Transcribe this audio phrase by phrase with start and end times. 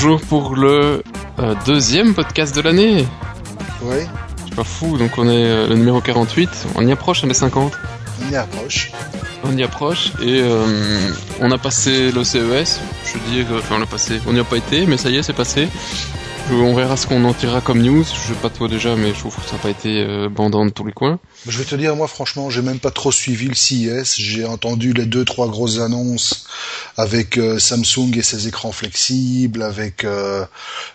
[0.00, 1.02] bonjour pour le
[1.40, 3.04] euh, deuxième podcast de l'année.
[3.82, 3.96] Oui,
[4.44, 7.34] C'est pas fou, donc on est euh, le numéro 48, on y approche, on est
[7.34, 7.72] 50.
[8.22, 8.92] on y approche.
[9.42, 11.10] On y approche et euh,
[11.40, 14.44] on a passé le CES, je veux dire, enfin on l'a passé, on n'y a
[14.44, 15.66] pas été, mais ça y est, c'est passé.
[16.50, 19.12] Euh, On verra ce qu'on en tirera comme news, je sais pas toi déjà, mais
[19.12, 21.18] je trouve que ça n'a pas été euh, bandant de tous les coins.
[21.46, 24.16] Je vais te dire, moi, franchement, j'ai même pas trop suivi le CES.
[24.16, 26.46] J'ai entendu les deux, trois grosses annonces
[26.96, 30.44] avec euh, Samsung et ses écrans flexibles, avec euh,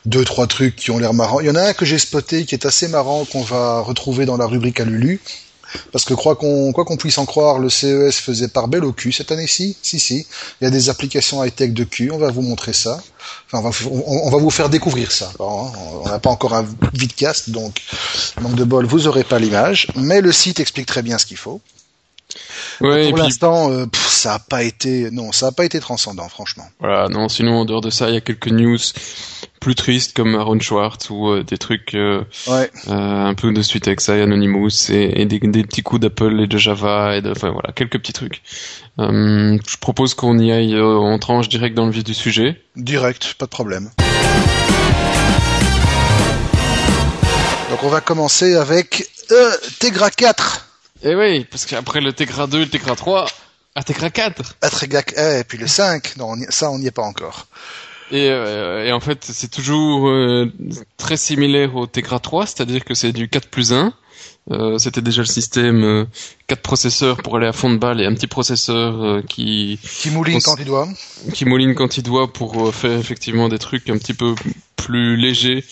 [0.05, 1.39] deux, trois trucs qui ont l'air marrants.
[1.39, 4.25] Il y en a un que j'ai spoté qui est assez marrant, qu'on va retrouver
[4.25, 5.21] dans la rubrique à Lulu.
[5.91, 9.31] Parce que quoi qu'on puisse en croire, le CES faisait par belle au cul cette
[9.31, 9.77] année-ci.
[9.81, 10.25] Si si,
[10.61, 12.11] il y a des applications high-tech de cul.
[12.11, 13.01] On va vous montrer ça.
[13.47, 15.31] Enfin, on va, on, on va vous faire découvrir ça.
[15.37, 15.71] Bon, hein,
[16.03, 17.81] on n'a pas encore un vidcast, donc
[18.41, 19.87] manque de bol, vous aurez pas l'image.
[19.95, 21.61] Mais le site explique très bien ce qu'il faut.
[22.81, 26.27] Ouais, et Pour l'instant, euh, ça a pas été, non, ça a pas été transcendant,
[26.29, 26.65] franchement.
[26.79, 28.77] voilà, non, sinon en dehors de ça, il y a quelques news
[29.59, 32.69] plus tristes comme Aaron Schwartz ou euh, des trucs euh, Ouais.
[32.89, 36.01] euh, un peu de suite avec ça, et Anonymous et, et des, des petits coups
[36.01, 38.41] d'Apple et de Java et de, enfin voilà, quelques petits trucs.
[38.99, 42.61] Euh, je propose qu'on y aille euh, en tranche direct dans le vif du sujet.
[42.75, 43.89] Direct, pas de problème.
[47.69, 50.67] Donc on va commencer avec euh, Tegra 4.
[51.03, 53.25] Et Eh oui, parce qu'après le Tegra 2 et le Tegra 3,
[53.75, 54.55] à Tegra 4.
[54.61, 56.17] Ah, Tegra eh, et puis le 5.
[56.17, 57.47] Non, on y- ça on n'y est pas encore.
[58.11, 60.51] Et, euh, et en fait, c'est toujours euh,
[60.97, 63.93] très similaire au Tegra 3, c'est-à-dire que c'est du 4 plus 1.
[64.51, 66.05] Euh, C'était déjà le système euh,
[66.47, 70.09] 4 processeurs pour aller à fond de balle et un petit processeur euh, qui Qui
[70.11, 70.87] mouline quand il doit.
[71.33, 74.35] qui mouline quand il doit pour euh, faire effectivement des trucs un petit peu
[74.75, 75.63] plus légers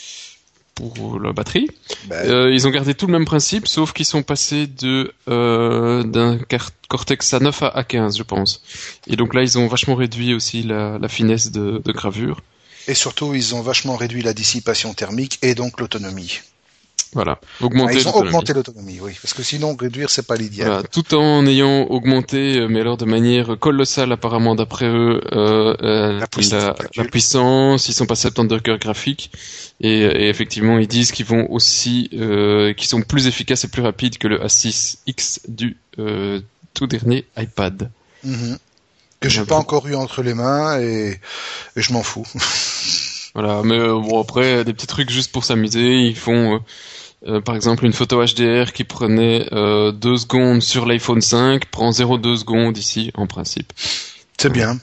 [0.75, 1.69] pour la batterie.
[2.05, 6.03] Ben, Euh, ils ont gardé tout le même principe, sauf qu'ils sont passés de euh,
[6.03, 6.39] d'un
[6.87, 8.61] Cortex A9 à A15, je pense.
[9.07, 12.41] Et donc là, ils ont vachement réduit aussi la, la finesse de, de gravure.
[12.87, 16.39] Et surtout, ils ont vachement réduit la dissipation thermique et donc l'autonomie.
[17.13, 19.13] Voilà, Ah, augmenter ils ont augmenté l'autonomie, oui.
[19.21, 20.67] Parce que sinon, réduire, c'est pas l'idéal.
[20.67, 25.75] Voilà, tout en ayant augmenté, euh, mais alors de manière colossale apparemment d'après eux, euh,
[25.81, 27.89] euh, La puissance la, la puissance.
[27.89, 29.29] Ils sont passés à 72 cœurs graphiques
[29.81, 33.81] et, et effectivement ils disent qu'ils vont aussi, euh, qu'ils sont plus efficaces et plus
[33.81, 35.77] rapides que le A6X du
[36.73, 37.91] tout dernier iPad.
[38.23, 38.57] Mhm.
[39.19, 41.19] Que j'ai pas encore eu entre les mains et,
[41.75, 42.25] et je m'en fous.
[43.33, 46.59] Voilà, mais bon après des petits trucs juste pour s'amuser, ils font euh,
[47.27, 51.91] euh, par exemple une photo HDR qui prenait euh, 2 secondes sur l'iPhone 5 prend
[51.91, 53.71] 0,2 secondes ici en principe.
[54.37, 54.79] C'est bien,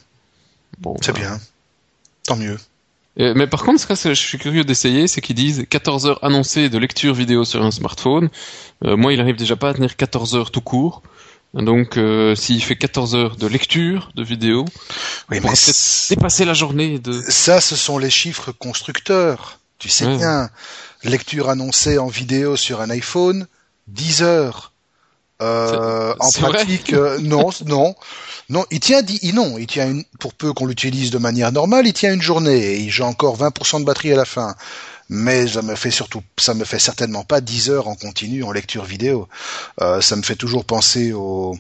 [0.79, 1.31] Bon, c'est voilà.
[1.31, 1.41] bien.
[2.25, 2.59] Tant mieux.
[3.19, 6.25] Euh, mais par contre, ce que je suis curieux d'essayer, c'est qu'ils disent 14 heures
[6.25, 8.29] annoncées de lecture vidéo sur un smartphone.
[8.85, 11.03] Euh, moi, il arrive déjà pas à tenir 14 heures tout court.
[11.55, 14.67] Donc, euh, s'il fait 14 heures de lecture de vidéo,
[15.31, 15.55] Oui, on mais
[16.11, 17.13] dépasser la journée de...
[17.29, 19.59] ça, ce sont les chiffres constructeurs.
[19.79, 20.17] Tu sais Ouais.
[20.19, 20.51] bien.
[21.05, 23.47] Lecture annoncée en vidéo sur un iPhone,
[23.89, 24.73] 10 heures.
[25.41, 27.95] Euh, en pratique, euh, non, non,
[28.49, 28.65] non.
[28.73, 31.93] Il tient, il- non, il tient une, pour peu qu'on l'utilise de manière normale, il
[31.93, 32.81] tient une journée.
[32.81, 34.57] Et j'ai encore 20% de batterie à la fin.
[35.09, 38.53] Mais ça me fait surtout, ça me fait certainement pas 10 heures en continu en
[38.53, 39.29] lecture vidéo.
[39.81, 41.57] Euh, ça me fait toujours penser aux,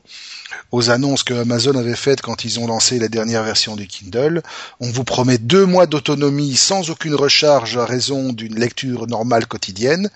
[0.70, 4.42] aux annonces que Amazon avait faites quand ils ont lancé la dernière version du Kindle.
[4.80, 10.10] On vous promet deux mois d'autonomie sans aucune recharge à raison d'une lecture normale quotidienne.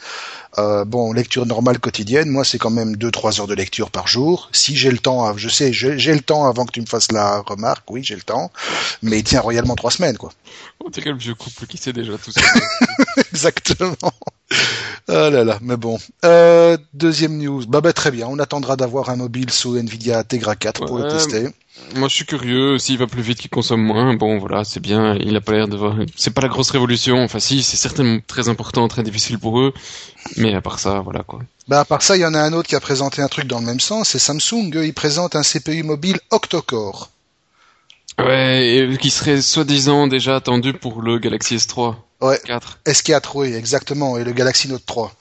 [0.58, 4.06] Euh, bon, lecture normale quotidienne, moi c'est quand même deux trois heures de lecture par
[4.06, 4.50] jour.
[4.52, 7.40] Si j'ai le temps, je sais, j'ai le temps avant que tu me fasses la
[7.40, 8.52] remarque, oui j'ai le temps,
[9.00, 10.32] mais il tient royalement trois semaines quoi.
[10.80, 12.42] Oh, t'es quel vieux couple qui sait déjà tout ça.
[13.32, 13.96] Exactement.
[15.08, 15.98] Ah là là, mais bon.
[16.24, 17.64] Euh, deuxième news.
[17.66, 21.08] Bah, bah très bien, on attendra d'avoir un mobile sous Nvidia Tegra 4 pour le
[21.08, 21.48] tester.
[21.94, 22.78] Moi, je suis curieux.
[22.78, 24.14] S'il va plus vite, qu'il consomme moins.
[24.14, 25.14] Bon, voilà, c'est bien.
[25.16, 25.96] Il a pas l'air de voir...
[26.16, 27.22] C'est pas la grosse révolution.
[27.22, 29.72] Enfin, si, c'est certainement très important, très difficile pour eux.
[30.36, 31.40] Mais à part ça, voilà, quoi.
[31.68, 33.46] Bah à part ça, il y en a un autre qui a présenté un truc
[33.46, 37.10] dans le même sens, c'est Samsung, eux, ils présentent un CPU mobile octa-core.
[38.18, 41.94] Ouais, et qui serait soi-disant déjà attendu pour le Galaxy S3.
[42.20, 42.38] Ouais.
[42.44, 42.80] 4.
[42.86, 45.12] S4, oui, exactement, et le Galaxy Note 3.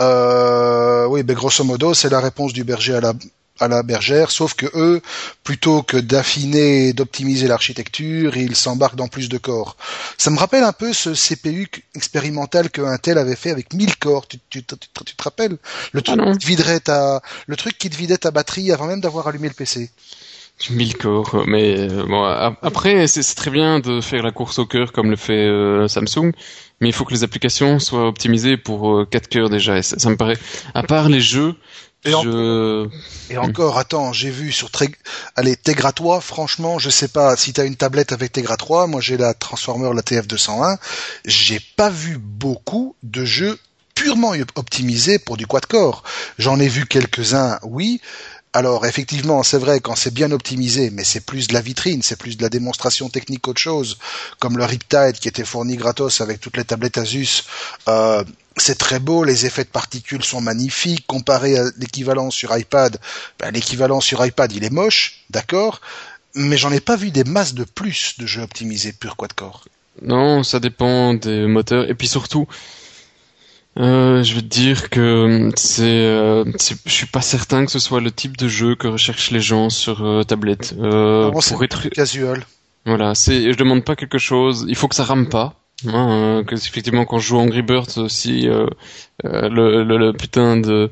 [0.00, 3.12] Euh, oui, ben grosso modo, c'est la réponse du berger à la
[3.60, 5.00] à la bergère, sauf que eux,
[5.44, 9.76] plutôt que d'affiner et d'optimiser l'architecture, ils s'embarquent dans plus de corps.
[10.18, 14.26] Ça me rappelle un peu ce CPU expérimental que Intel avait fait avec 1000 corps.
[14.28, 15.56] Tu, tu, tu, tu te rappelles
[15.92, 16.32] le truc, non.
[16.32, 19.48] qui te viderait ta, le truc qui te vidait ta batterie avant même d'avoir allumé
[19.48, 19.90] le PC.
[20.70, 24.64] 1000 corps, mais euh, bon, après c'est c'est très bien de faire la course au
[24.64, 26.32] cœur comme le fait euh, Samsung,
[26.80, 29.76] mais il faut que les applications soient optimisées pour euh, 4 cœurs déjà.
[29.76, 30.38] Et ça, ça me paraît,
[30.74, 31.54] à part les jeux,
[32.06, 32.88] Et, je...
[33.30, 34.70] et encore, attends, j'ai vu sur
[35.34, 39.00] allez, Tegra 3, franchement, je sais pas si t'as une tablette avec Tegra 3, moi
[39.00, 40.78] j'ai la Transformer, la TF201,
[41.24, 43.58] j'ai pas vu beaucoup de jeux
[43.94, 46.04] purement optimisés pour du quad-core.
[46.38, 48.00] J'en ai vu quelques-uns, oui,
[48.56, 52.16] alors effectivement, c'est vrai quand c'est bien optimisé, mais c'est plus de la vitrine, c'est
[52.16, 53.98] plus de la démonstration technique qu'autre chose,
[54.38, 57.44] comme le Riptide qui était fourni gratos avec toutes les tablettes Asus.
[57.88, 58.24] Euh,
[58.56, 61.06] c'est très beau, les effets de particules sont magnifiques.
[61.06, 62.98] Comparé à l'équivalent sur iPad,
[63.38, 65.80] ben, l'équivalent sur iPad il est moche, d'accord,
[66.34, 69.64] mais j'en ai pas vu des masses de plus de jeux optimisés pur quad-core.
[70.02, 72.46] Non, ça dépend des moteurs et puis surtout
[73.78, 76.44] euh, je vais te dire que c'est, euh,
[76.86, 79.68] je suis pas certain que ce soit le type de jeu que recherchent les gens
[79.68, 80.74] sur euh, tablette.
[80.78, 82.46] Euh, pour être casual.
[82.86, 84.64] Voilà, c'est, je demande pas quelque chose.
[84.68, 85.54] Il faut que ça rame pas.
[85.84, 88.66] Hein, que effectivement quand je joue Angry Birds aussi euh,
[89.26, 90.90] euh, le, le, le, putain de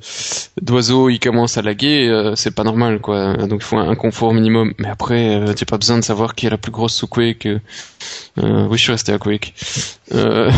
[0.61, 3.35] d'oiseau il commence à laguer euh, c'est pas normal quoi.
[3.39, 4.75] Donc il faut un, confort minimum.
[4.79, 7.49] Mais après euh, t'as pas besoin de savoir qui est la plus grosse sous Quake
[8.37, 9.55] oui je suis resté à Quake.
[10.13, 10.51] Oh,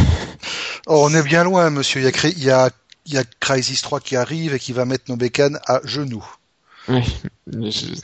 [0.89, 2.01] on est bien loin monsieur.
[2.01, 2.71] Il y a il y a
[3.07, 6.25] y a Crysis 3 qui arrive et qui va mettre nos bécanes à genoux
[6.89, 7.03] oui.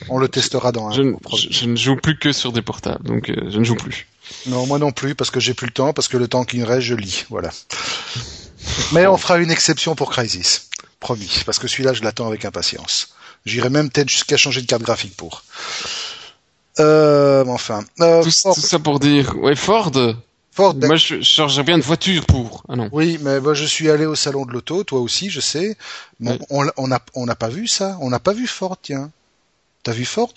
[0.09, 0.93] On le testera dans un.
[0.93, 1.03] Je,
[1.51, 4.07] je, ne joue plus que sur des portables, donc je ne joue plus.
[4.47, 6.59] Non, moi non plus, parce que j'ai plus le temps, parce que le temps qui
[6.59, 7.25] me reste, je lis.
[7.29, 7.51] Voilà.
[8.93, 10.69] Mais on fera une exception pour Crisis.
[11.01, 11.43] Promis.
[11.45, 13.15] Parce que celui-là, je l'attends avec impatience.
[13.45, 15.43] J'irai même peut-être jusqu'à changer de carte graphique pour.
[16.79, 17.85] Euh, enfin.
[18.01, 19.37] Euh, tout, ça pour dire.
[19.37, 19.93] Ouais, Ford.
[20.53, 20.77] Ford.
[20.77, 22.63] Moi, je, changerais bien de voiture pour.
[22.69, 22.89] Ah non.
[22.93, 25.77] Oui, mais moi, je suis allé au salon de l'auto, toi aussi, je sais.
[26.23, 26.39] on,
[26.77, 27.97] on n'a on pas vu ça.
[28.01, 29.11] On n'a pas vu Ford, tiens.
[29.83, 30.33] T'as vu Ford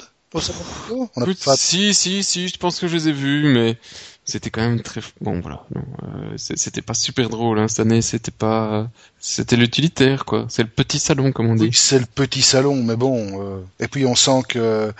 [1.55, 3.77] si, si, si, je pense que je les ai vus, mais
[4.25, 8.31] c'était quand même très bon voilà euh, c'était pas super drôle hein, cette année c'était
[8.31, 8.89] pas
[9.19, 12.95] c'était l'utilitaire quoi c'est le petit salon comme on dit c'est le petit salon mais
[12.95, 14.91] bon euh, et puis on sent que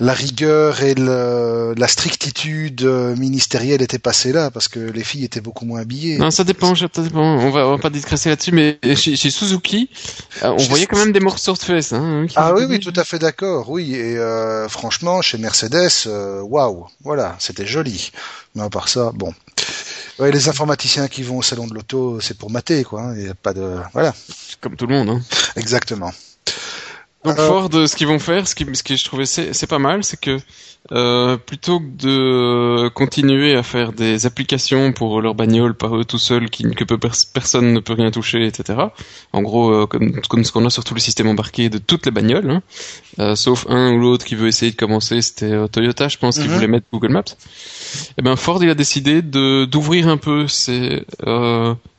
[0.00, 5.40] la rigueur et le, la strictitude ministérielle étaient passées là parce que les filles étaient
[5.40, 6.18] beaucoup moins habillées.
[6.18, 7.20] Non, ça dépend, ça dépend.
[7.20, 9.90] On va, on va pas digresser là-dessus, mais chez, chez Suzuki,
[10.42, 11.92] euh, on voyait quand même des morceaux de fesses.
[11.92, 13.68] Hein, ah oui, oui, tout à fait d'accord.
[13.68, 18.10] Oui, et euh, franchement, chez Mercedes, euh, waouh, voilà, c'était joli.
[18.54, 19.32] Mais à part ça, bon.
[20.18, 23.02] Ouais, les informaticiens qui vont au salon de l'auto, c'est pour mater, quoi.
[23.02, 23.14] Hein.
[23.16, 24.14] Il n'y a pas de, voilà.
[24.60, 25.20] Comme tout le monde, hein.
[25.56, 26.12] Exactement.
[27.24, 30.04] Donc Ford, ce qu'ils vont faire, ce qui, ce qui je trouvais c'est pas mal,
[30.04, 30.38] c'est que
[30.92, 36.18] euh, plutôt que de continuer à faire des applications pour leur bagnole par eux tout
[36.18, 36.84] seuls, qui, que
[37.32, 38.78] personne ne peut rien toucher, etc.
[39.32, 42.06] En gros, euh, comme, comme, ce qu'on a sur tous les systèmes embarqués de toutes
[42.06, 42.62] les bagnoles, hein,
[43.18, 46.38] euh, sauf un ou l'autre qui veut essayer de commencer, c'était euh, Toyota, je pense,
[46.38, 46.54] qui mhm.
[46.54, 47.20] voulait mettre Google Maps.
[47.20, 51.04] Et eh ben Ford, il a décidé de d'ouvrir un peu ses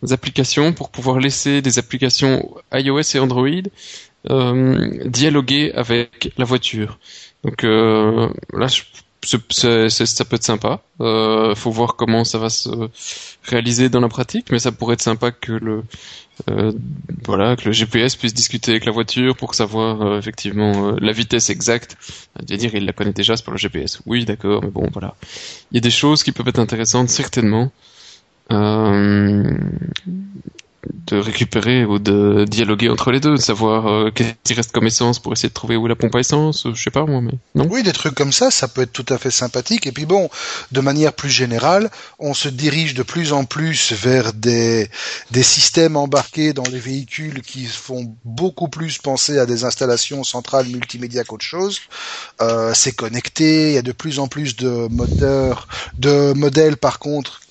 [0.10, 7.00] applications pour pouvoir laisser des applications iOS et Android euh, dialoguer avec la voiture.
[7.44, 10.82] Donc euh, là, ça peut être sympa.
[11.00, 12.70] Euh, faut voir comment ça va se
[13.44, 15.84] réaliser dans la pratique, mais ça pourrait être sympa que le
[16.50, 16.72] euh,
[17.26, 21.12] voilà que le GPS puisse discuter avec la voiture pour savoir euh, effectivement euh, la
[21.12, 21.98] vitesse exacte.
[22.40, 24.02] À dire, il la connaît déjà, c'est pour le GPS.
[24.06, 25.16] Oui, d'accord, mais bon, voilà.
[25.72, 27.72] Il y a des choses qui peuvent être intéressantes, certainement.
[28.52, 29.44] Euh,
[30.88, 34.88] de récupérer ou de dialoguer entre les deux, de savoir euh, qu'est-ce qui reste comme
[34.88, 37.34] essence pour essayer de trouver où la pompe à essence, je sais pas moi, mais
[37.56, 37.68] non.
[37.70, 39.86] Oui, des trucs comme ça, ça peut être tout à fait sympathique.
[39.86, 40.30] Et puis bon,
[40.72, 41.90] de manière plus générale,
[42.20, 44.90] on se dirige de plus en plus vers des
[45.32, 50.68] des systèmes embarqués dans les véhicules qui font beaucoup plus penser à des installations centrales
[50.68, 51.80] multimédia qu'autre chose.
[52.42, 55.68] Euh, c'est connecté, il y a de plus en plus de moteurs,
[55.98, 57.42] de modèles par contre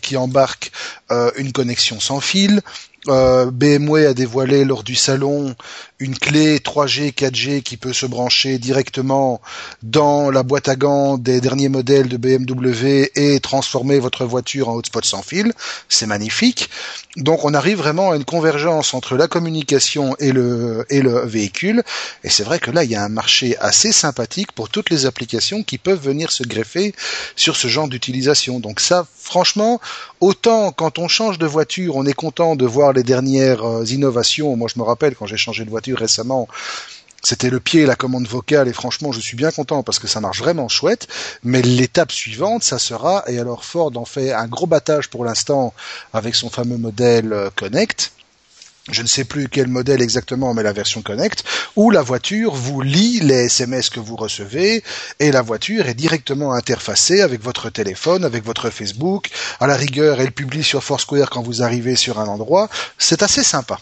[0.00, 0.72] qui embarque
[1.10, 2.62] euh, une connexion sans fil.
[3.06, 5.54] Euh, BMW a dévoilé lors du salon
[6.00, 9.40] une clé 3G, 4G qui peut se brancher directement
[9.82, 14.74] dans la boîte à gants des derniers modèles de BMW et transformer votre voiture en
[14.74, 15.52] hotspot sans fil.
[15.88, 16.70] C'est magnifique.
[17.16, 21.82] Donc on arrive vraiment à une convergence entre la communication et le, et le véhicule.
[22.24, 25.06] Et c'est vrai que là, il y a un marché assez sympathique pour toutes les
[25.06, 26.94] applications qui peuvent venir se greffer
[27.36, 28.60] sur ce genre d'utilisation.
[28.60, 29.80] Donc ça, franchement,
[30.20, 34.56] autant quand on change de voiture, on est content de voir les dernières euh, innovations.
[34.56, 36.48] Moi, je me rappelle quand j'ai changé de voiture récemment,
[37.22, 40.20] c'était le pied la commande vocale et franchement je suis bien content parce que ça
[40.20, 41.08] marche vraiment chouette
[41.42, 45.74] mais l'étape suivante ça sera et alors Ford en fait un gros battage pour l'instant
[46.12, 48.12] avec son fameux modèle euh, Connect
[48.90, 51.44] je ne sais plus quel modèle exactement, mais la version Connect,
[51.76, 54.82] où la voiture vous lit les SMS que vous recevez
[55.20, 59.28] et la voiture est directement interfacée avec votre téléphone, avec votre Facebook.
[59.60, 62.68] À la rigueur, elle publie sur Foursquare quand vous arrivez sur un endroit.
[62.98, 63.78] C'est assez sympa.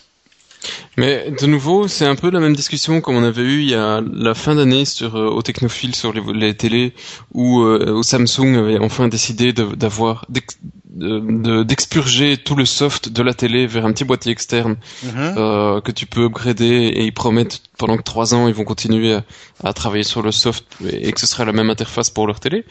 [0.97, 3.75] Mais de nouveau, c'est un peu la même discussion comme on avait eu il y
[3.75, 6.95] a la fin d'année sur euh, au Technophile sur les, les télés
[7.35, 13.67] où, euh, où, Samsung avait enfin décidé d'avoir d'expurger tout le soft de la télé
[13.67, 15.35] vers un petit boîtier externe mhm.
[15.37, 19.13] euh, que tu peux upgrader et ils promettent pendant que trois ans ils vont continuer
[19.13, 19.23] à,
[19.63, 22.65] à, travailler sur le soft et que ce sera la même interface pour leur télé.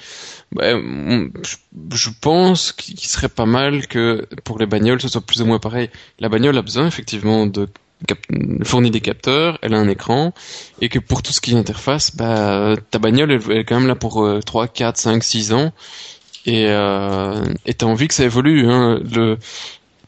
[0.58, 1.28] Je,
[1.94, 5.60] je pense qu'il serait pas mal que pour les bagnoles ce soit plus ou moins
[5.60, 5.92] pareil.
[6.18, 7.70] La bagnole a besoin effectivement de
[8.64, 10.34] fournit des capteurs, elle a un écran,
[10.82, 13.88] et que pour tout ce qui est interface, bah, ta bagnole elle, est quand même
[13.88, 15.72] là pour 3, 4, 5, 6 ans,
[16.46, 17.44] et euh,
[17.78, 18.70] t'as envie que ça évolue.
[18.70, 19.00] Hein.
[19.12, 19.38] Le,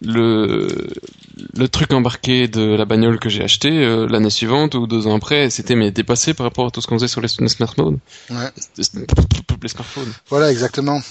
[0.02, 0.88] le,
[1.56, 5.16] le truc embarqué de la bagnole que j'ai acheté euh, l'année suivante ou deux ans
[5.16, 7.98] après, c'était mais dépassé par rapport à tout ce qu'on faisait sur les, smartphones.
[8.30, 8.52] Ouais.
[8.78, 10.14] Les smartphones.
[10.30, 11.02] Voilà, exactement.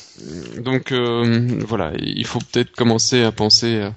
[0.59, 3.93] Donc euh, voilà, il faut peut-être commencer à penser à,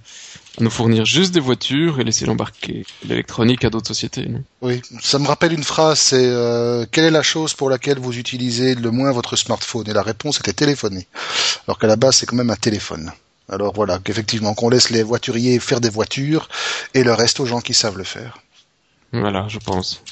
[0.59, 4.27] nous fournir juste des voitures et laisser l'embarquer l'électronique à d'autres sociétés.
[4.27, 4.43] Non?
[4.61, 8.17] Oui, ça me rappelle une phrase, c'est euh, quelle est la chose pour laquelle vous
[8.17, 9.87] utilisez le moins votre smartphone?
[9.87, 11.07] Et la réponse était téléphoner.
[11.67, 13.11] Alors qu'à la base, c'est quand même un téléphone.
[13.47, 16.49] Alors voilà, qu'effectivement, qu'on laisse les voituriers faire des voitures
[16.93, 18.39] et le reste aux gens qui savent le faire.
[19.11, 20.03] Voilà, je pense.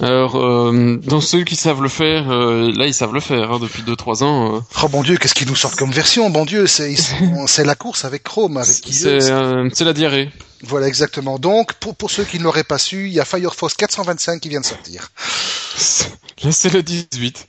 [0.00, 3.58] Alors, euh, dans ceux qui savent le faire, euh, là ils savent le faire hein,
[3.60, 4.56] depuis 2-3 ans.
[4.56, 4.60] Euh.
[4.82, 6.94] Oh bon Dieu, qu'est-ce qu'ils nous sortent comme version Bon Dieu, c'est
[7.46, 10.30] c'est la course avec Chrome, avec C'est la diarrhée.
[10.62, 11.38] Voilà exactement.
[11.38, 14.48] Donc pour pour ceux qui ne l'auraient pas su, il y a Firefox 425 qui
[14.48, 15.10] vient de sortir.
[16.44, 17.48] Là c'est le 18.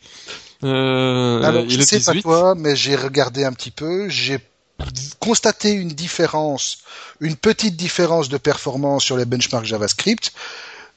[0.64, 4.40] Euh, Alors je sais pas toi, mais j'ai regardé un petit peu, j'ai
[5.20, 6.80] constaté une différence,
[7.22, 10.34] une petite différence de performance sur les benchmarks JavaScript.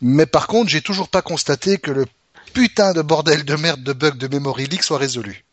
[0.07, 2.05] Mais par contre, j'ai toujours pas constaté que le
[2.53, 5.47] putain de bordel de merde de bug de memory leak soit résolu.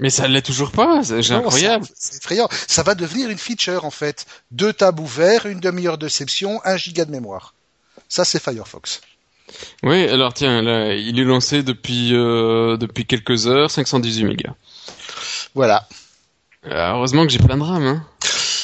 [0.00, 1.86] Mais ça l'est toujours pas, c'est incroyable.
[1.94, 2.48] C'est effrayant.
[2.66, 4.26] Ça va devenir une feature en fait.
[4.50, 7.54] Deux tabs ouverts, une demi-heure de session, un giga de mémoire.
[8.08, 9.02] Ça c'est Firefox.
[9.84, 14.54] Oui, alors tiens, là, il est lancé depuis euh, depuis quelques heures, 518 mégas.
[15.54, 15.86] Voilà.
[16.66, 17.86] Euh, heureusement que j'ai plein de RAM.
[17.86, 18.04] Hein.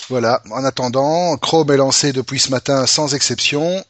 [0.08, 0.42] Voilà.
[0.50, 3.84] En attendant, Chrome est lancé depuis ce matin sans exception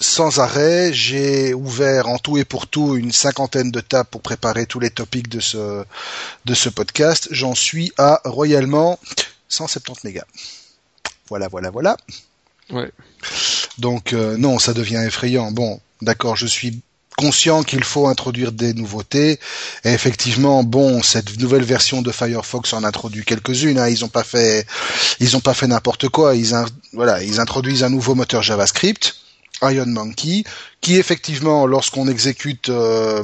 [0.00, 0.92] sans arrêt.
[0.92, 4.90] J'ai ouvert en tout et pour tout une cinquantaine de tables pour préparer tous les
[4.90, 5.84] topics de ce,
[6.46, 7.28] de ce podcast.
[7.30, 8.98] J'en suis à royalement
[9.48, 10.24] 170 mégas.
[11.28, 11.96] Voilà, voilà, voilà.
[12.70, 12.90] Ouais.
[13.78, 15.52] Donc euh, non, ça devient effrayant.
[15.52, 16.80] Bon, d'accord, je suis
[17.16, 19.38] conscient qu'il faut introduire des nouveautés.
[19.84, 23.78] Et effectivement, bon, cette nouvelle version de Firefox en introduit quelques-unes.
[23.78, 23.88] Hein.
[23.88, 24.66] Ils ont pas fait,
[25.20, 26.34] ils ont pas fait n'importe quoi.
[26.34, 26.54] Ils,
[26.94, 29.16] voilà, ils introduisent un nouveau moteur JavaScript
[29.62, 30.44] Iron Monkey,
[30.80, 33.22] qui effectivement, lorsqu'on exécute euh,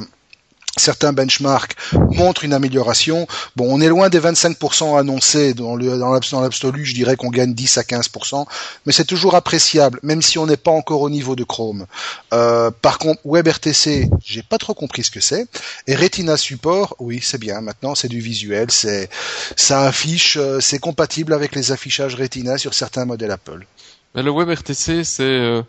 [0.77, 1.75] certains benchmarks,
[2.11, 3.27] montre une amélioration.
[3.55, 7.81] Bon, on est loin des 25% annoncés dans l'absolu, je dirais qu'on gagne 10 à
[7.81, 8.45] 15%,
[8.85, 11.85] mais c'est toujours appréciable, même si on n'est pas encore au niveau de Chrome.
[12.33, 15.47] Euh, par contre, WebRTC, j'ai pas trop compris ce que c'est,
[15.87, 17.61] et Retina Support, oui, c'est bien.
[17.61, 19.09] Maintenant, c'est du visuel, c'est
[19.55, 23.65] ça affiche, euh, c'est compatible avec les affichages Retina sur certains modèles Apple.
[24.13, 25.63] le WebRTC, c'est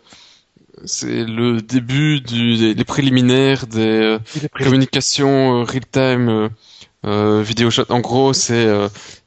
[0.85, 4.19] c'est le début du, des, préliminaires des, euh,
[4.53, 6.49] communications euh, real-time
[7.05, 7.89] euh, vidéo chat.
[7.91, 8.67] En gros, c'est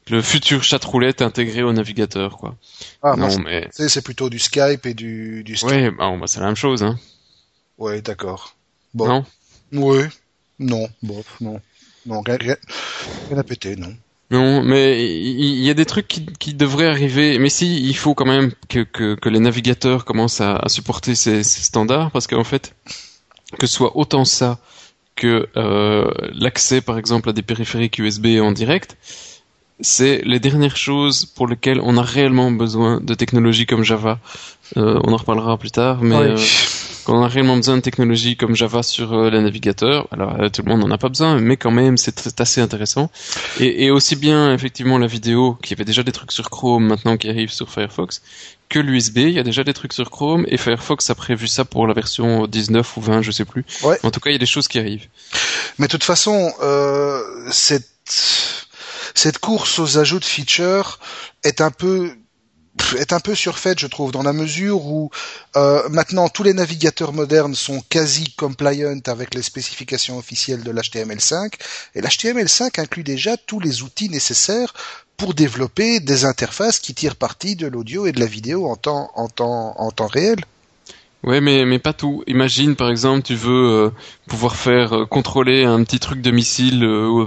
[0.08, 2.56] le futur chat roulette intégré au navigateur, quoi.
[3.02, 6.46] Ah, non, mais c'est plutôt du Skype et du, du Ouais, bah, bah, c'est la
[6.46, 6.98] même chose, hein.
[7.78, 8.56] Ouais, d'accord.
[8.94, 9.06] Bon.
[9.06, 9.24] Non?
[9.72, 10.08] Ouais.
[10.58, 10.88] Non.
[11.02, 11.60] Bon, non.
[12.04, 13.94] Non, rien, rien à péter, non.
[14.32, 17.38] Non, mais il y, a des trucs qui, devraient arriver.
[17.38, 22.10] Mais si, il faut quand même que, les navigateurs commencent à, supporter ces, ces, standards,
[22.12, 22.74] parce qu'en fait,
[23.58, 24.58] que ce soit autant ça
[25.16, 28.96] que euh, l'accès, par exemple, à des périphériques USB en direct,
[29.80, 34.18] c'est les dernières choses pour lesquelles on a réellement besoin de technologies comme Java.
[34.76, 36.36] Euh, on en reparlera plus tard, mais euh,
[37.04, 40.48] quand on a réellement besoin de technologies comme Java sur euh, les navigateurs, alors euh,
[40.48, 43.10] tout le monde n'en a pas besoin, mais quand même c'est assez intéressant.
[43.60, 47.16] Et, et, aussi bien effectivement la vidéo, qui avait déjà des trucs sur Chrome maintenant
[47.16, 48.22] qui arrivent sur Firefox,
[48.68, 51.64] que l'USB, il y a déjà des trucs sur Chrome, et Firefox a prévu ça
[51.64, 53.64] pour la version 19 ou 20, je sais plus.
[53.82, 53.98] Ouais.
[54.02, 55.08] En tout cas, il y a des choses qui arrivent.
[55.78, 57.20] Mais de toute façon, euh,
[59.14, 60.98] cette course aux ajouts de features
[61.44, 62.16] est un peu
[62.96, 65.10] est un peu surfaite, je trouve, dans la mesure où
[65.56, 71.52] euh, maintenant tous les navigateurs modernes sont quasi compliant avec les spécifications officielles de l'HTML5,
[71.94, 74.72] et l'HTML5 inclut déjà tous les outils nécessaires
[75.16, 80.08] pour développer des interfaces qui tirent parti de l'audio et de la vidéo en temps,
[80.10, 80.38] réel.
[81.22, 82.24] Ouais, mais pas tout.
[82.26, 83.90] Imagine par exemple, tu veux euh,
[84.26, 86.84] pouvoir faire euh, contrôler un petit truc de missile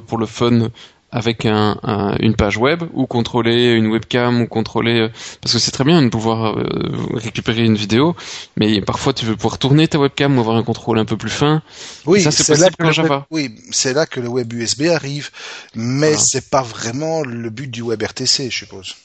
[0.07, 0.69] pour le fun
[1.15, 1.77] avec un,
[2.19, 5.09] une page web ou contrôler une webcam ou contrôler euh,
[5.41, 6.65] parce que c'est très bien de pouvoir euh,
[7.13, 8.17] récupérer une vidéo
[8.57, 11.29] mais parfois tu veux pouvoir tourner ta webcam ou avoir un contrôle un peu plus
[11.29, 11.61] fin.
[12.05, 13.27] Oui ça c'est possible en Java.
[13.31, 15.31] oui c'est là que le web USB arrive
[15.73, 18.95] mais c'est pas vraiment le but du web RTC je suppose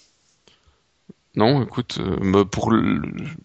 [1.37, 2.73] non, écoute, euh, pour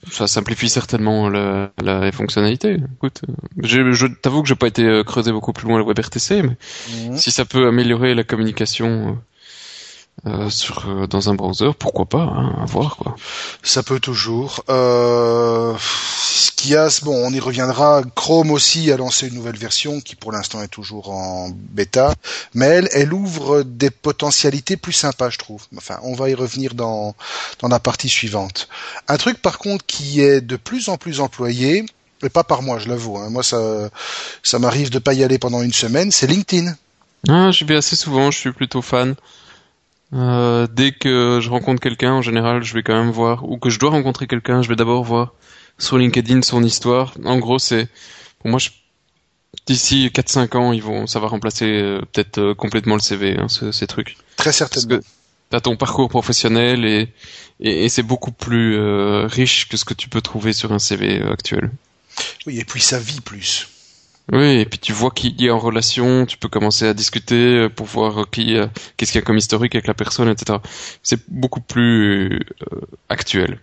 [0.10, 2.78] ça simplifie certainement la, la fonctionnalité.
[2.96, 6.42] Écoute, euh, je t'avoue que j'ai pas été euh, creusé beaucoup plus loin le WebRTC,
[6.42, 6.58] mais
[6.90, 7.18] mhm.
[7.18, 9.20] si ça peut améliorer la communication
[10.28, 13.16] euh, sur euh, dans un browser, pourquoi pas, hein, à voir quoi.
[13.62, 14.64] Ça peut toujours.
[14.70, 18.02] Euh, ce qu'il y a, bon, on y reviendra.
[18.16, 22.16] Chrome aussi a lancé une nouvelle version qui pour l'instant est toujours en bêta,
[22.56, 25.64] mais elle, elle ouvre des potentialités plus sympas, je trouve.
[25.78, 27.16] Enfin, on va y revenir dans
[27.60, 28.68] dans la partie suivante.
[29.08, 31.86] Un truc par contre qui est de plus en plus employé,
[32.24, 33.18] et pas par moi, je l'avoue.
[33.18, 33.30] Hein.
[33.30, 33.92] Moi, ça
[34.42, 36.12] ça m'arrive de pas y aller pendant une semaine.
[36.12, 36.76] C'est LinkedIn.
[37.28, 38.32] Ah, j'y vais assez souvent.
[38.32, 39.16] Je suis plutôt fan.
[40.14, 43.70] Euh, dès que je rencontre quelqu'un, en général, je vais quand même voir, ou que
[43.70, 45.34] je dois rencontrer quelqu'un, je vais d'abord voir
[45.78, 47.14] sur LinkedIn son histoire.
[47.26, 47.88] En gros, c'est,
[48.40, 48.60] pour moi,
[49.66, 53.48] d'ici 4-5 ans, ils vont, ça va remplacer euh, peut-être euh, complètement le CV, hein,
[53.50, 54.18] ces trucs.
[54.38, 55.00] Très certainement.
[55.52, 57.10] T'as ton parcours professionnel et,
[57.60, 58.80] et, c'est beaucoup plus
[59.28, 61.70] riche que ce que tu peux trouver sur un CV actuel.
[62.48, 63.68] Oui, et puis ça vit plus.
[64.32, 67.70] Oui, et puis tu vois qui est en relation, tu peux commencer à discuter euh,
[67.70, 68.66] pour voir euh, qui, euh,
[68.98, 70.60] qu'est-ce qu'il y a comme historique avec la personne, etc.
[71.04, 72.40] C'est beaucoup plus
[73.10, 73.60] actuel.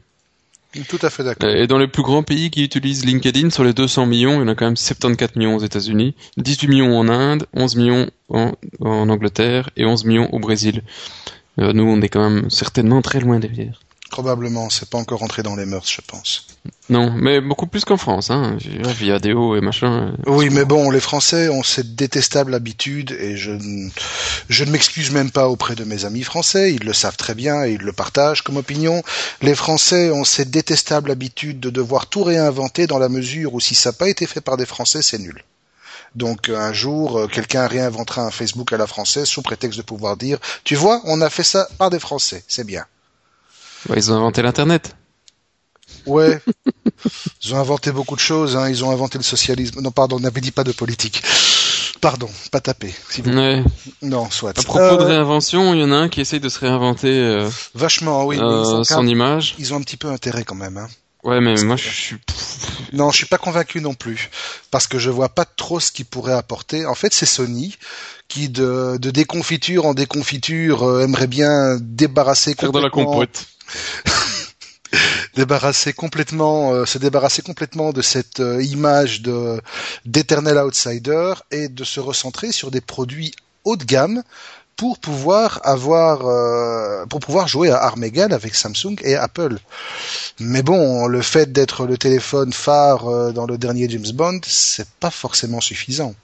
[0.88, 1.50] Tout à fait d'accord.
[1.50, 4.42] Et dans les plus grands pays qui utilisent LinkedIn, sur les 200 millions, il y
[4.45, 8.52] en a quand même 74 millions aux États-Unis, 18 millions en Inde, 11 millions en,
[8.81, 10.83] en Angleterre et 11 millions au Brésil.
[11.59, 13.81] nous, on est quand même certainement très loin derrière.
[14.12, 16.47] Probablement, c'est pas encore entré dans les mœurs, je pense.
[16.90, 20.14] Non, mais beaucoup plus qu'en France, hein, via Déo et machin.
[20.26, 23.52] Oui, mais bon, les Français ont cette détestable habitude, et je,
[24.50, 27.64] je ne m'excuse même pas auprès de mes amis français, ils le savent très bien
[27.64, 29.02] et ils le partagent comme opinion.
[29.40, 33.75] Les Français ont cette détestable habitude de devoir tout réinventer dans la mesure où si
[33.75, 35.42] ça n'a pas été fait par des Français, c'est nul.
[36.14, 40.18] Donc un jour, euh, quelqu'un réinventera un Facebook à la française sous prétexte de pouvoir
[40.18, 42.85] dire, tu vois, on a fait ça par des Français, c'est bien
[43.95, 44.97] ils ont inventé l'Internet.
[46.07, 46.40] Ouais.
[47.45, 48.57] ils ont inventé beaucoup de choses.
[48.57, 48.68] Hein.
[48.68, 49.81] Ils ont inventé le socialisme.
[49.81, 51.23] Non, pardon, on n'avait dit pas de politique.
[52.01, 52.92] Pardon, pas taper.
[53.11, 53.23] Si
[54.03, 54.59] Non, soit.
[54.59, 57.09] À propos de euh, réinvention, il y en a un qui essaye de se réinventer.
[57.09, 58.38] Euh, Vachement, oui.
[58.40, 59.55] Euh, son image.
[59.59, 60.79] Ils ont un petit peu intérêt quand même.
[60.79, 60.88] Hein.
[61.23, 62.16] Ouais, mais moi je suis.
[62.92, 64.31] Non, je suis pas convaincu non plus,
[64.73, 66.85] parce que je vois pas trop ce qu'il pourrait apporter.
[66.87, 67.79] En fait, c'est Sony
[68.27, 72.81] qui de, de déconfiture en déconfiture aimerait bien débarrasser complètement.
[72.81, 73.47] de la compote.
[75.35, 79.61] débarrasser complètement, euh, se débarrasser complètement de cette euh, image de
[80.05, 83.33] d'éternel outsider et de se recentrer sur des produits
[83.64, 84.22] haut de gamme
[84.77, 89.59] pour pouvoir avoir euh, pour pouvoir jouer à armes égales avec Samsung et Apple.
[90.40, 95.11] Mais bon, le fait d'être le téléphone phare dans le dernier James Bond, c'est pas
[95.11, 96.14] forcément suffisant.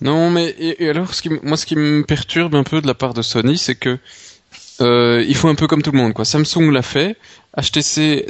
[0.00, 2.94] Non, mais et, alors, ce qui, moi, ce qui me perturbe un peu de la
[2.94, 3.98] part de Sony, c'est que
[4.80, 6.24] euh, il faut un peu comme tout le monde quoi.
[6.24, 7.16] Samsung l'a fait,
[7.56, 8.26] HTC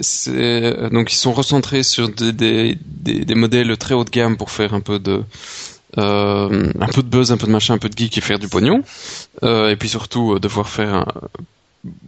[0.90, 2.76] donc ils sont recentrés sur des, des,
[3.24, 5.22] des, modèles très haut de gamme pour faire un peu de
[5.98, 8.38] euh, un peu de buzz, un peu de machin, un peu de geek et faire
[8.38, 8.82] du pognon.
[9.42, 11.06] Euh, et puis surtout euh, devoir faire un,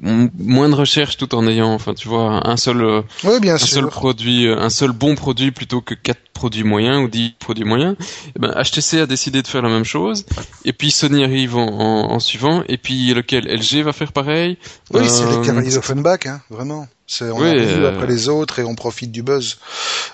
[0.03, 3.03] moins de recherche tout en ayant, enfin, tu vois, un seul, euh,
[3.41, 7.09] bien un seul produit, euh, un seul bon produit plutôt que quatre produits moyens ou
[7.09, 7.97] dix produits moyens.
[8.01, 10.27] Et eh ben, HTC a décidé de faire la même chose.
[10.67, 12.63] Et puis Sony arrive en, en, suivant.
[12.69, 13.47] Et puis lequel?
[13.47, 14.59] LG va faire pareil.
[14.93, 16.87] Oui, c'est les euh, cavaliers d'Offenbach, hein, vraiment.
[17.07, 19.59] C'est, on arrive après les autres et on profite du buzz.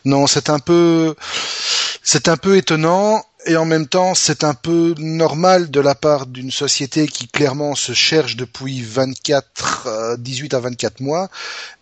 [0.05, 1.15] Non, c'est un peu,
[2.03, 6.27] c'est un peu étonnant et en même temps, c'est un peu normal de la part
[6.27, 11.31] d'une société qui clairement se cherche depuis 24, 18 euh, à 24 mois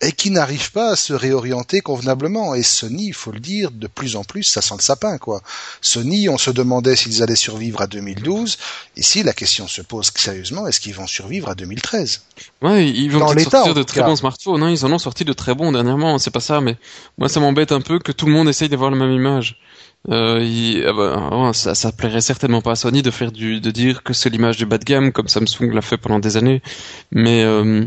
[0.00, 2.54] et qui n'arrive pas à se réorienter convenablement.
[2.54, 5.42] Et Sony, il faut le dire, de plus en plus, ça sent le sapin, quoi.
[5.80, 8.58] Sony, on se demandait s'ils allaient survivre à 2012.
[8.96, 12.22] Ici, la question se pose sérieusement, est-ce qu'ils vont survivre à 2013?
[12.62, 14.70] Ouais, ils vont sortir de très bons smartphones, hein.
[14.70, 16.76] Ils en ont sorti de très bons dernièrement, c'est pas ça, mais
[17.18, 19.58] moi, ça m'embête un peu que tout le monde essaye d'avoir la même image.
[20.08, 24.02] Euh, ah bah, ça, ça plairait certainement pas à Sony de faire du, de dire
[24.02, 26.62] que c'est l'image du bas de gamme comme Samsung l'a fait pendant des années,
[27.10, 27.84] mais euh,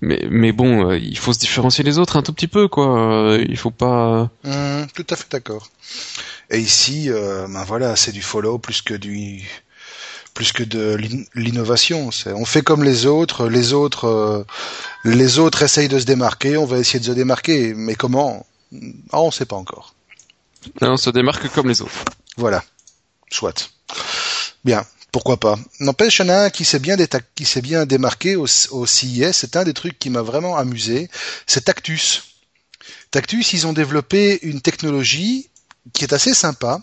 [0.00, 3.36] mais mais bon, euh, il faut se différencier des autres un tout petit peu quoi.
[3.38, 4.30] il faut pas.
[4.44, 5.68] Mmh, tout à fait d'accord.
[6.50, 9.42] Et ici, ben voilà, c'est du follow plus que du
[10.34, 10.98] plus que de
[11.34, 12.10] l'innovation.
[12.26, 14.44] On fait comme les autres, les autres,
[15.04, 16.56] les autres essayent de se démarquer.
[16.56, 18.46] On va essayer de se démarquer, mais comment?
[19.12, 19.94] Ah, On ne sait pas encore.
[20.80, 22.04] On se démarque comme les autres.
[22.36, 22.64] Voilà.
[23.30, 23.70] Soit.
[24.64, 24.84] Bien.
[25.12, 26.96] Pourquoi pas N'empêche, il y en a un qui s'est bien,
[27.34, 27.46] qui
[27.86, 29.32] démarqué au, au CIS.
[29.32, 31.10] C'est un des trucs qui m'a vraiment amusé.
[31.46, 32.22] C'est Tactus.
[33.10, 35.50] Tactus, ils ont développé une technologie
[35.92, 36.80] qui est assez sympa,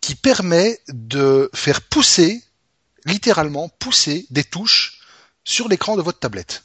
[0.00, 2.42] qui permet de faire pousser,
[3.04, 5.00] littéralement pousser des touches
[5.44, 6.64] sur l'écran de votre tablette.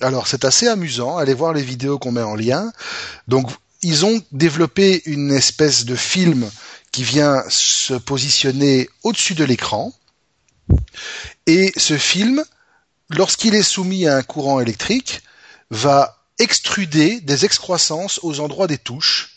[0.00, 2.72] Alors c'est assez amusant, allez voir les vidéos qu'on met en lien.
[3.28, 3.50] Donc
[3.86, 6.50] ils ont développé une espèce de film
[6.90, 9.92] qui vient se positionner au-dessus de l'écran.
[11.46, 12.42] Et ce film,
[13.10, 15.22] lorsqu'il est soumis à un courant électrique,
[15.70, 19.35] va extruder des excroissances aux endroits des touches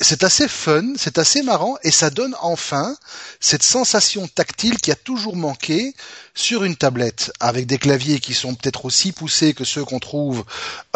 [0.00, 2.96] c'est assez fun, c'est assez marrant et ça donne enfin
[3.40, 5.94] cette sensation tactile qui a toujours manqué
[6.34, 10.44] sur une tablette avec des claviers qui sont peut-être aussi poussés que ceux qu'on trouve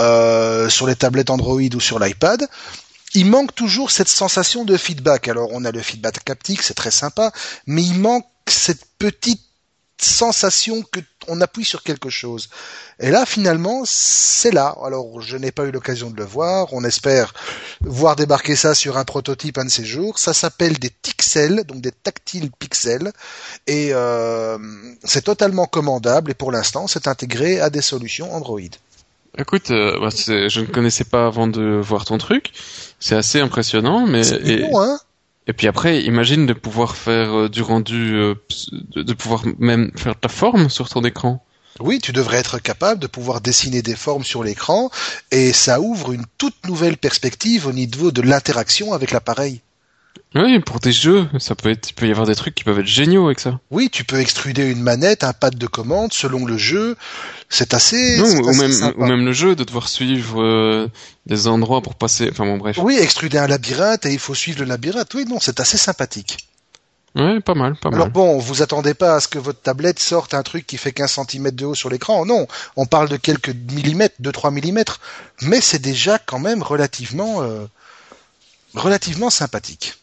[0.00, 2.46] euh, sur les tablettes Android ou sur l'iPad.
[3.14, 5.28] Il manque toujours cette sensation de feedback.
[5.28, 7.32] Alors on a le feedback haptique, c'est très sympa,
[7.66, 9.42] mais il manque cette petite
[10.04, 12.48] sensation que on appuie sur quelque chose.
[12.98, 14.76] Et là, finalement, c'est là.
[14.84, 16.68] Alors, je n'ai pas eu l'occasion de le voir.
[16.72, 17.32] On espère
[17.80, 20.18] voir débarquer ça sur un prototype un de ces jours.
[20.18, 23.12] Ça s'appelle des Tixels, donc des tactiles pixels.
[23.66, 24.58] Et euh,
[25.04, 26.30] c'est totalement commandable.
[26.30, 28.60] Et pour l'instant, c'est intégré à des solutions Android.
[29.38, 32.52] Écoute, euh, bah, je ne connaissais pas avant de voir ton truc.
[33.00, 34.98] C'est assez impressionnant, mais et, bon, hein?
[35.46, 38.34] Et puis après, imagine de pouvoir faire euh, du rendu, euh,
[38.94, 41.44] de, pouvoir même faire ta forme sur ton écran.
[41.80, 44.90] Oui, tu devrais être capable de pouvoir dessiner des formes sur l'écran
[45.30, 49.62] et ça ouvre une toute nouvelle perspective au niveau de l'interaction avec l'appareil.
[50.34, 52.78] Oui, pour des jeux, ça peut être, il peut y avoir des trucs qui peuvent
[52.78, 53.58] être géniaux avec ça.
[53.70, 56.96] Oui, tu peux extruder une manette, un pad de commande selon le jeu.
[57.50, 58.18] C'est assez.
[58.18, 60.88] Non, ou, même, ou même le jeu de devoir suivre euh,
[61.26, 62.28] des endroits pour passer.
[62.30, 62.78] Enfin bon, bref.
[62.80, 65.12] Oui, extruder un labyrinthe et il faut suivre le labyrinthe.
[65.14, 66.48] Oui, non, c'est assez sympathique.
[67.14, 67.96] Oui, pas mal, pas mal.
[67.96, 70.92] Alors bon, vous attendez pas à ce que votre tablette sorte un truc qui fait
[70.92, 72.24] 15 cm de haut sur l'écran.
[72.24, 74.98] Non, on parle de quelques millimètres, 2-3 millimètres.
[75.42, 77.66] Mais c'est déjà quand même relativement, euh,
[78.74, 79.98] relativement sympathique.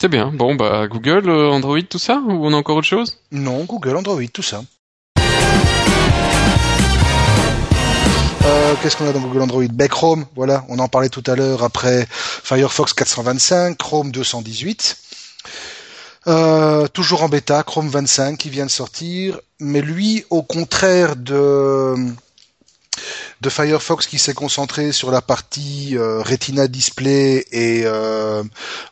[0.00, 0.30] C'est bien.
[0.32, 3.18] Bon, bah, Google, euh, Android, tout ça Ou on a encore autre chose?
[3.32, 4.62] Non, Google, Android, tout ça.
[8.44, 9.66] Euh, Qu'est-ce qu'on a dans Google Android?
[9.72, 14.96] Ben, Chrome, voilà, on en parlait tout à l'heure après Firefox 425, Chrome 218.
[16.28, 21.96] Euh, toujours en bêta, Chrome 25 qui vient de sortir, mais lui, au contraire de
[23.40, 28.42] de Firefox qui s'est concentré sur la partie euh, Retina Display et euh,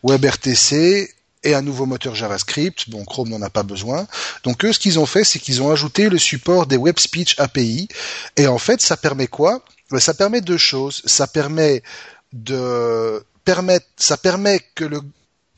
[0.02, 2.90] WebRTC et un nouveau moteur JavaScript.
[2.90, 4.06] Bon, Chrome n'en a pas besoin.
[4.44, 7.38] Donc eux, ce qu'ils ont fait, c'est qu'ils ont ajouté le support des Web Speech
[7.38, 7.88] API.
[8.36, 9.62] Et en fait, ça permet quoi?
[9.90, 11.02] Ben, Ça permet deux choses.
[11.04, 11.82] Ça permet
[12.32, 15.00] de permettre, ça permet que le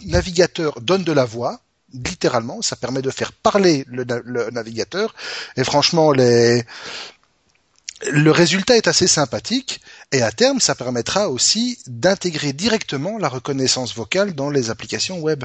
[0.05, 1.61] navigateur donne de la voix
[1.94, 5.14] littéralement, ça permet de faire parler le, le, navigateur.
[5.57, 6.62] Et franchement, les,
[8.06, 9.80] le résultat est assez sympathique
[10.12, 15.44] et à terme, ça permettra aussi d'intégrer directement la reconnaissance vocale dans les applications web.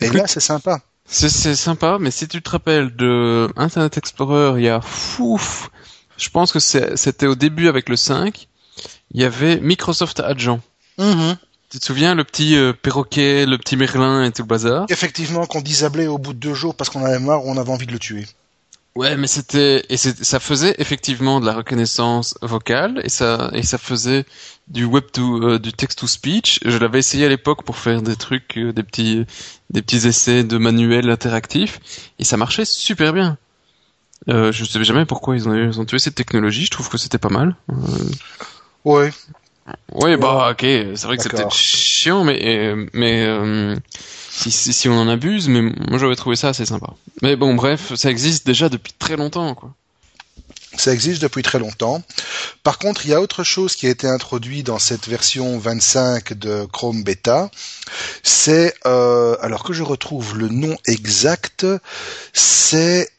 [0.00, 0.80] Et là, c'est sympa.
[1.06, 5.70] C'est sympa, mais si tu te rappelles de Internet Explorer, il y a fouf,
[6.18, 8.46] je pense que c'était au début avec le 5,
[9.12, 10.60] il y avait Microsoft Agent.
[10.98, 11.36] Mm-hmm.
[11.70, 14.86] Tu te souviens le petit euh, perroquet, le petit merlin et tout le bazar?
[14.88, 17.70] Effectivement, qu'on disablait au bout de deux jours parce qu'on avait marre ou on avait
[17.70, 18.26] envie de le tuer.
[18.96, 23.78] Ouais, mais c'était et ça faisait effectivement de la reconnaissance vocale et ça et ça
[23.78, 24.24] faisait
[24.66, 26.58] du web to euh, du text to speech.
[26.64, 29.24] Je l'avais essayé à l'époque pour faire des trucs, euh, des petits
[29.70, 31.78] des petits essais de manuels interactifs
[32.18, 33.38] et ça marchait super bien.
[34.28, 36.64] Euh, je sais jamais pourquoi ils ont, ils ont tué cette technologie.
[36.64, 37.54] Je trouve que c'était pas mal.
[37.70, 37.74] Euh...
[38.84, 39.12] Ouais.
[39.92, 43.28] Ouais, bah ok, c'est vrai que c'était chiant, mais mais
[44.38, 46.94] si, si, si, on en abuse, mais moi j'aurais trouvé ça assez sympa.
[47.22, 49.74] Mais bon, bref, ça existe déjà depuis très longtemps, quoi.
[50.76, 52.02] Ça existe depuis très longtemps.
[52.62, 56.34] Par contre, il y a autre chose qui a été introduit dans cette version 25
[56.34, 57.50] de Chrome Beta.
[58.22, 61.66] C'est, euh, alors que je retrouve le nom exact,
[62.32, 63.10] c'est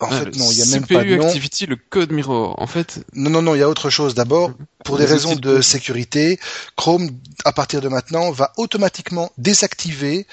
[0.00, 1.26] en ah, fait, non, il y a même pas de nom.
[1.26, 2.54] Activity, le code mirror.
[2.58, 3.04] En fait.
[3.12, 4.14] Non, non, non, il y a autre chose.
[4.14, 6.40] D'abord, pour des raisons de sécurité,
[6.74, 7.10] Chrome,
[7.44, 10.26] à partir de maintenant, va automatiquement désactiver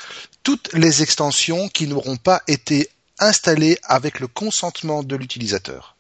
[0.44, 5.98] toutes les extensions qui n'auront pas été installées avec le consentement de l'utilisateur.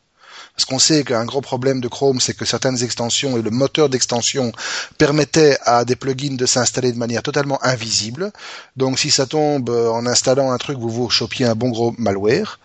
[0.55, 3.89] Parce qu'on sait qu'un gros problème de Chrome, c'est que certaines extensions et le moteur
[3.89, 4.53] d'extension
[4.97, 8.31] permettaient à des plugins de s'installer de manière totalement invisible.
[8.77, 12.59] Donc si ça tombe en installant un truc, vous vous chopiez un bon gros malware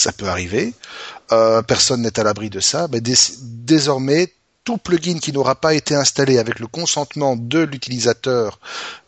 [0.00, 0.74] ça peut arriver.
[1.32, 2.88] Euh, personne n'est à l'abri de ça.
[2.90, 4.32] Mais désormais,
[4.64, 8.58] tout plugin qui n'aura pas été installé avec le consentement de l'utilisateur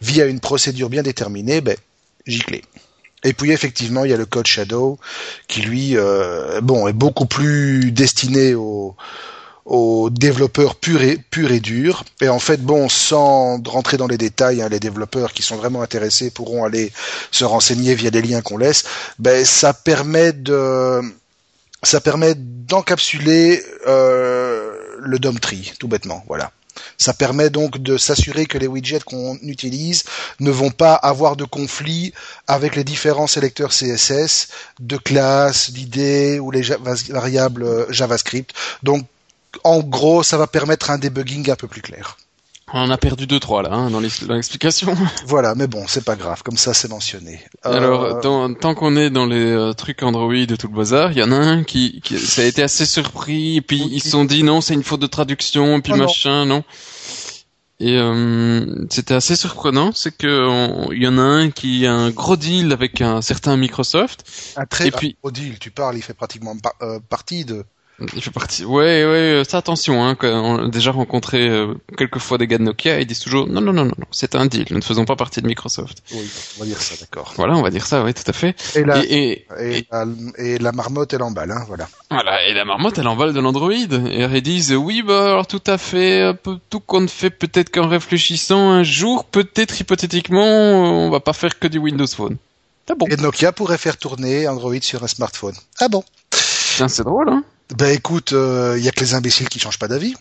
[0.00, 1.76] via une procédure bien déterminée, ben,
[2.26, 2.62] giclé.
[3.24, 4.98] Et puis effectivement, il y a le code Shadow
[5.46, 8.96] qui lui, euh, bon, est beaucoup plus destiné aux,
[9.64, 12.04] aux développeurs purs et et durs.
[12.20, 15.82] Et en fait, bon, sans rentrer dans les détails, hein, les développeurs qui sont vraiment
[15.82, 16.92] intéressés pourront aller
[17.30, 18.84] se renseigner via des liens qu'on laisse.
[19.18, 21.00] Ben, ça permet de,
[21.82, 26.24] ça permet d'encapsuler euh, le DOM tree, tout bêtement.
[26.28, 26.52] Voilà.
[26.96, 30.04] Ça permet donc de s'assurer que les widgets qu'on utilise
[30.40, 32.12] ne vont pas avoir de conflit
[32.46, 34.48] avec les différents sélecteurs CSS
[34.80, 36.62] de classe, d'idées ou les
[37.10, 38.54] variables euh, JavaScript.
[38.82, 39.06] Donc,
[39.64, 42.16] en gros, ça va permettre un debugging un peu plus clair.
[42.74, 44.96] On a perdu deux trois là hein, dans l'explication.
[45.26, 47.40] Voilà, mais bon, c'est pas grave, comme ça c'est mentionné.
[47.62, 51.18] Alors, euh, tant qu'on est dans les euh, trucs Android et tout le bazar, il
[51.18, 54.10] y en a un qui, qui ça a été assez surpris, et puis ils se
[54.10, 56.64] sont dit non, c'est une faute de traduction, et puis oh machin, non.
[57.78, 62.10] Et euh, c'était assez surprenant, c'est que il y en a un qui a un
[62.10, 64.24] gros deal avec un certain Microsoft.
[64.56, 66.56] Un très gros deal, tu parles, il fait pratiquement
[67.10, 67.64] partie de
[68.00, 68.64] il fait partie.
[68.64, 70.04] Ouais, ouais, ça attention.
[70.04, 73.46] Hein, on a déjà rencontré euh, quelques fois des gars de Nokia, ils disent toujours
[73.46, 74.66] non, non, non, non, c'est un deal.
[74.70, 76.02] Nous ne faisons pas partie de Microsoft.
[76.12, 77.32] Oui, on va dire ça, d'accord.
[77.36, 78.56] Voilà, on va dire ça, oui, tout à fait.
[78.74, 79.86] Et la, et, et,
[80.38, 81.88] et, la, marmotte, elle emballe, hein, voilà.
[82.10, 83.72] Voilà, et la marmotte, elle emballe de l'Android.
[83.72, 86.32] Et ils disent oui, bah alors tout à fait,
[86.70, 91.68] tout compte fait peut-être qu'en réfléchissant un jour, peut-être hypothétiquement, on va pas faire que
[91.68, 92.36] du Windows Phone.
[92.90, 93.06] Ah bon.
[93.06, 95.54] Et Nokia pourrait faire tourner Android sur un smartphone.
[95.78, 96.02] Ah bon.
[96.76, 97.44] Tiens, c'est drôle, hein.
[97.76, 100.14] Ben écoute, il euh, y a que les imbéciles qui changent pas d'avis.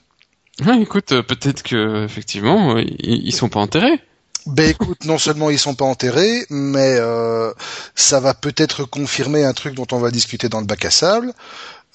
[0.65, 3.99] Ah, écoute, euh, peut-être que effectivement, ils, ils sont pas enterrés.
[4.47, 7.51] Ben écoute, non seulement ils sont pas enterrés, mais euh,
[7.93, 11.33] ça va peut-être confirmer un truc dont on va discuter dans le bac à sable.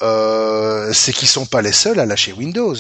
[0.03, 2.77] Euh, c'est qu'ils sont pas les seuls à lâcher Windows.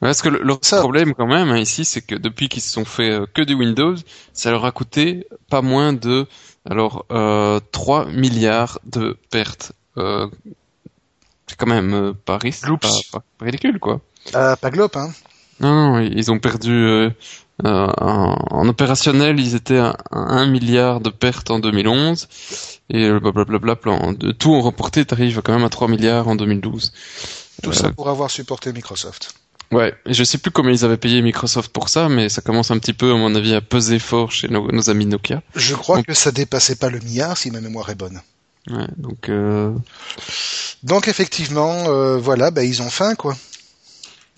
[0.00, 3.20] Parce que le, problème quand même hein, ici, c'est que depuis qu'ils se sont fait
[3.32, 3.94] que du Windows,
[4.34, 6.26] ça leur a coûté pas moins de
[6.68, 9.72] alors euh, 3 milliards de pertes
[11.52, 14.00] c'est quand même euh, pas, pas, ridicule, quoi.
[14.34, 15.10] Euh, pas globe, hein.
[15.60, 17.10] Non, ils ont perdu euh,
[17.62, 22.26] en, opérationnel, ils étaient à 1 milliard de pertes en 2011
[22.88, 23.76] et blablabla,
[24.14, 26.92] de tout en reporté, t'arrives quand même à 3 milliards en 2012.
[27.62, 29.34] Tout ça pour avoir supporté Microsoft.
[29.70, 32.78] Ouais, je sais plus combien ils avaient payé Microsoft pour ça, mais ça commence un
[32.78, 35.42] petit peu, à mon avis, à peser fort chez nos, amis Nokia.
[35.54, 38.20] Je crois que ça dépassait pas le milliard, si ma mémoire est bonne.
[38.70, 39.28] Ouais, donc.
[39.28, 39.72] Euh...
[40.82, 43.36] Donc effectivement, euh, voilà, bah, ils ont faim, quoi.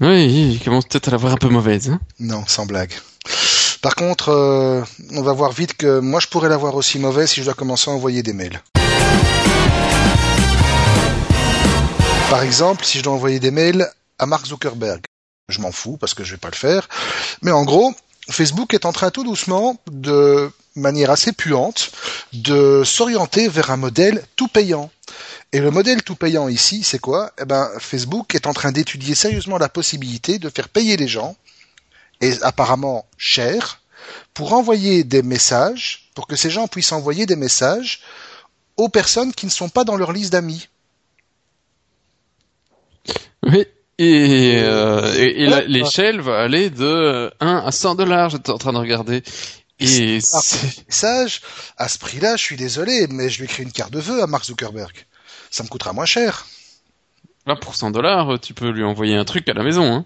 [0.01, 1.91] Oui, ils commencent peut-être à l'avoir un peu mauvaise.
[1.91, 2.93] Hein non, sans blague.
[3.81, 4.83] Par contre, euh,
[5.13, 7.91] on va voir vite que moi je pourrais l'avoir aussi mauvaise si je dois commencer
[7.91, 8.63] à envoyer des mails.
[12.31, 13.87] Par exemple, si je dois envoyer des mails
[14.19, 15.03] à Mark Zuckerberg.
[15.49, 16.89] Je m'en fous parce que je vais pas le faire.
[17.43, 17.93] Mais en gros,
[18.31, 21.91] Facebook est en train tout doucement de manière assez puante
[22.33, 24.91] de s'orienter vers un modèle tout payant.
[25.53, 27.33] Et le modèle tout payant ici, c'est quoi?
[27.41, 31.37] Eh ben, Facebook est en train d'étudier sérieusement la possibilité de faire payer les gens,
[32.21, 33.81] et apparemment cher,
[34.35, 38.01] pour envoyer des messages, pour que ces gens puissent envoyer des messages
[38.77, 40.69] aux personnes qui ne sont pas dans leur liste d'amis.
[43.45, 43.67] Oui,
[43.99, 49.23] et, euh, l'échelle va aller de 1 à 100 dollars, j'étais en train de regarder.
[49.81, 50.21] Et
[50.87, 51.41] message,
[51.77, 54.27] à ce prix-là, je suis désolé, mais je lui écris une carte de vœux à
[54.27, 55.07] Mark Zuckerberg.
[55.51, 56.47] Ça me coûtera moins cher.
[57.47, 60.05] Là, pour 100 dollars, tu peux lui envoyer un truc à la maison, hein.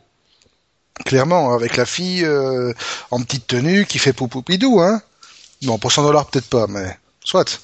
[1.05, 2.73] Clairement, avec la fille euh,
[3.13, 5.01] en petite tenue qui fait poupoupidou, hein.
[5.63, 7.61] Non, pour 100 dollars peut-être pas, mais soit.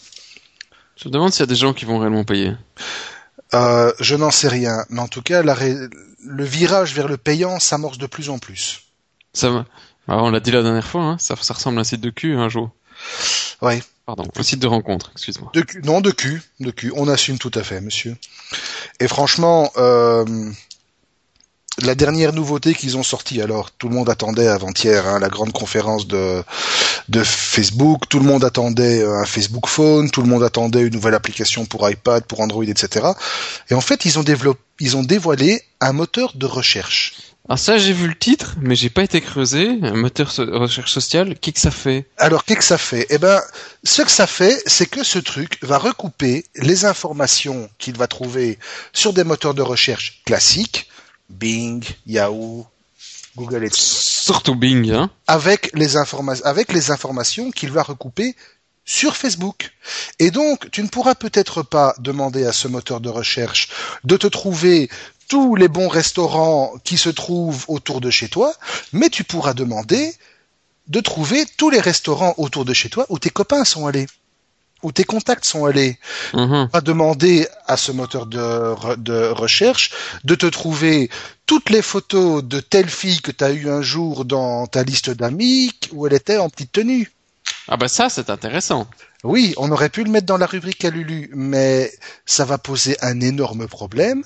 [0.97, 2.53] Je me demande s'il y a des gens qui vont réellement payer.
[3.55, 7.99] Euh, je n'en sais rien, mais en tout cas, le virage vers le payant s'amorce
[7.99, 8.83] de plus en plus.
[9.33, 9.67] Ça va.
[10.09, 12.11] Ah, on l'a dit la dernière fois, hein, ça, ça, ressemble à un site de
[12.11, 12.71] cul un jour.
[13.63, 13.83] Ouais.
[14.07, 15.51] Pardon, un site de rencontre, excuse-moi.
[15.55, 16.93] De cul, non, de cul, de cul.
[16.95, 18.17] On assume tout à fait, monsieur.
[19.01, 20.27] Et franchement, euh,
[21.79, 25.53] la dernière nouveauté qu'ils ont sortie, alors tout le monde attendait avant-hier hein, la grande
[25.53, 26.45] conférence de
[27.09, 30.95] de Facebook, tout le monde attendait euh, un Facebook Phone, tout le monde attendait une
[30.95, 33.07] nouvelle application pour iPad, pour Android, etc.
[33.71, 37.15] Et en fait, ils ont développé, ils ont dévoilé un moteur de recherche.
[37.47, 39.79] Alors ça, j'ai vu le titre, mais j'ai pas été creusé.
[39.83, 42.07] Un moteur de recherche sociale, qu'est-ce que ça fait?
[42.17, 43.07] Alors, qu'est-ce que ça fait?
[43.11, 43.39] Eh ben,
[43.83, 48.59] ce que ça fait, c'est que ce truc va recouper les informations qu'il va trouver
[48.95, 50.89] sur des moteurs de recherche classiques,
[51.29, 52.67] Bing, Yahoo,
[53.37, 53.83] Google, etc.
[53.83, 58.37] Surtout Bing, hein Avec les, informations, avec les informations qu'il va recouper
[58.85, 59.73] sur Facebook.
[60.19, 63.69] Et donc, tu ne pourras peut-être pas demander à ce moteur de recherche
[64.05, 64.91] de te trouver
[65.29, 68.53] tous les bons restaurants qui se trouvent autour de chez toi,
[68.93, 70.15] mais tu pourras demander
[70.89, 74.07] de trouver tous les restaurants autour de chez toi où tes copains sont allés.
[74.83, 75.99] où tes contacts sont allés.
[76.35, 76.69] Mhm.
[76.71, 79.91] Pas demander à ce moteur de, de recherche
[80.25, 81.09] de te trouver
[81.47, 85.09] toutes les photos de telle fille que tu as eu un jour dans ta liste
[85.09, 87.11] d'amis où elle était en petite tenue.
[87.69, 88.87] Ah bah ça, c'est intéressant.
[89.23, 91.91] Oui, on aurait pu le mettre dans la rubrique à Lulu, mais
[92.27, 94.23] ça va poser un énorme problème.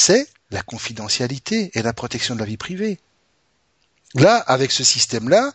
[0.00, 3.00] C'est la confidentialité et la protection de la vie privée.
[4.14, 5.52] Là, avec ce système-là,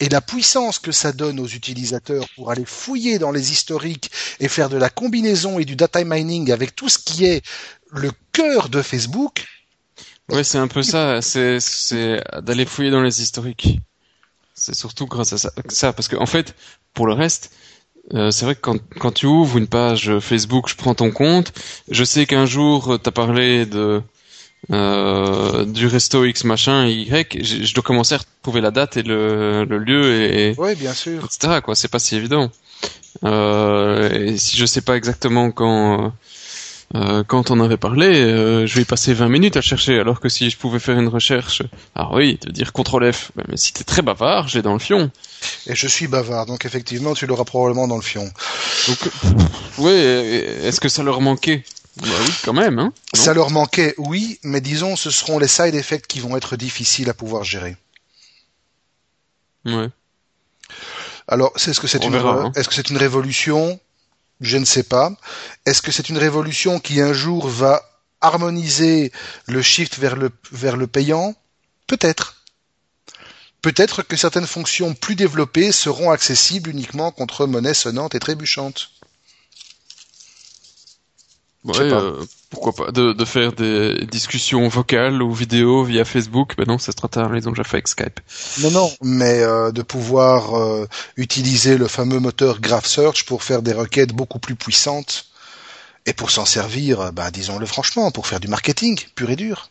[0.00, 4.48] et la puissance que ça donne aux utilisateurs pour aller fouiller dans les historiques et
[4.48, 7.42] faire de la combinaison et du data mining avec tout ce qui est
[7.90, 9.46] le cœur de Facebook,
[10.28, 11.22] Ouais, c'est un peu ça.
[11.22, 13.80] C'est d'aller fouiller dans les historiques.
[14.54, 16.54] C'est surtout grâce à ça, ça parce que en fait,
[16.92, 17.50] pour le reste,
[18.14, 21.52] euh, c'est vrai que quand quand tu ouvres une page Facebook, je prends ton compte,
[21.90, 24.00] je sais qu'un jour euh, t'as parlé de
[24.72, 29.02] euh, du resto X machin Y, je, je dois commencer à retrouver la date et
[29.02, 31.24] le, le lieu et, oui, bien sûr.
[31.24, 31.60] etc.
[31.62, 32.50] Quoi, c'est pas si évident.
[33.24, 36.12] Euh, et si je sais pas exactement quand
[36.94, 40.28] euh, quand on avait parlé, euh, je vais passer 20 minutes à chercher, alors que
[40.28, 41.62] si je pouvais faire une recherche,
[41.94, 45.10] alors oui, te dire CTRL F, mais si t'es très bavard, j'ai dans le fion.
[45.66, 48.30] Et je suis bavard, donc effectivement, tu l'auras probablement dans le fion.
[48.88, 48.98] Donc,
[49.78, 49.94] ouais,
[50.62, 51.64] est-ce que ça leur manquait?
[52.00, 52.92] Bah oui, quand même, hein.
[53.14, 57.08] Ça leur manquait, oui, mais disons, ce seront les side effects qui vont être difficiles
[57.10, 57.76] à pouvoir gérer.
[59.64, 59.88] Ouais.
[61.26, 62.52] Alors, c'est- est-ce que c'est une, verra, hein.
[62.54, 63.80] est-ce que c'est une révolution?
[64.40, 65.12] Je ne sais pas.
[65.64, 67.82] Est-ce que c'est une révolution qui un jour va
[68.20, 69.12] harmoniser
[69.46, 71.34] le shift vers le vers le payant?
[71.86, 72.44] Peut-être.
[73.62, 78.90] Peut-être que certaines fonctions plus développées seront accessibles uniquement contre monnaie sonnante et trébuchante.
[81.64, 82.00] Ouais, Je sais pas.
[82.00, 86.78] euh, pourquoi pas de, de faire des discussions vocales ou vidéo via Facebook Ben non,
[86.78, 88.20] c'est trop tard, ils ont déjà fait avec Skype.
[88.60, 93.62] Non, non, mais euh, de pouvoir euh, utiliser le fameux moteur Graph Search pour faire
[93.62, 95.26] des requêtes beaucoup plus puissantes
[96.06, 99.70] et pour s'en servir, bah, disons-le franchement, pour faire du marketing pur et dur.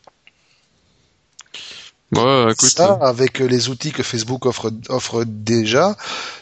[2.11, 5.95] Ouais, écoute, Ça, avec les outils que Facebook offre, offre déjà,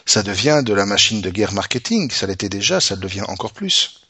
[0.04, 2.10] ça devient de la machine de guerre marketing.
[2.10, 4.03] Ça l'était déjà, ça le devient encore plus.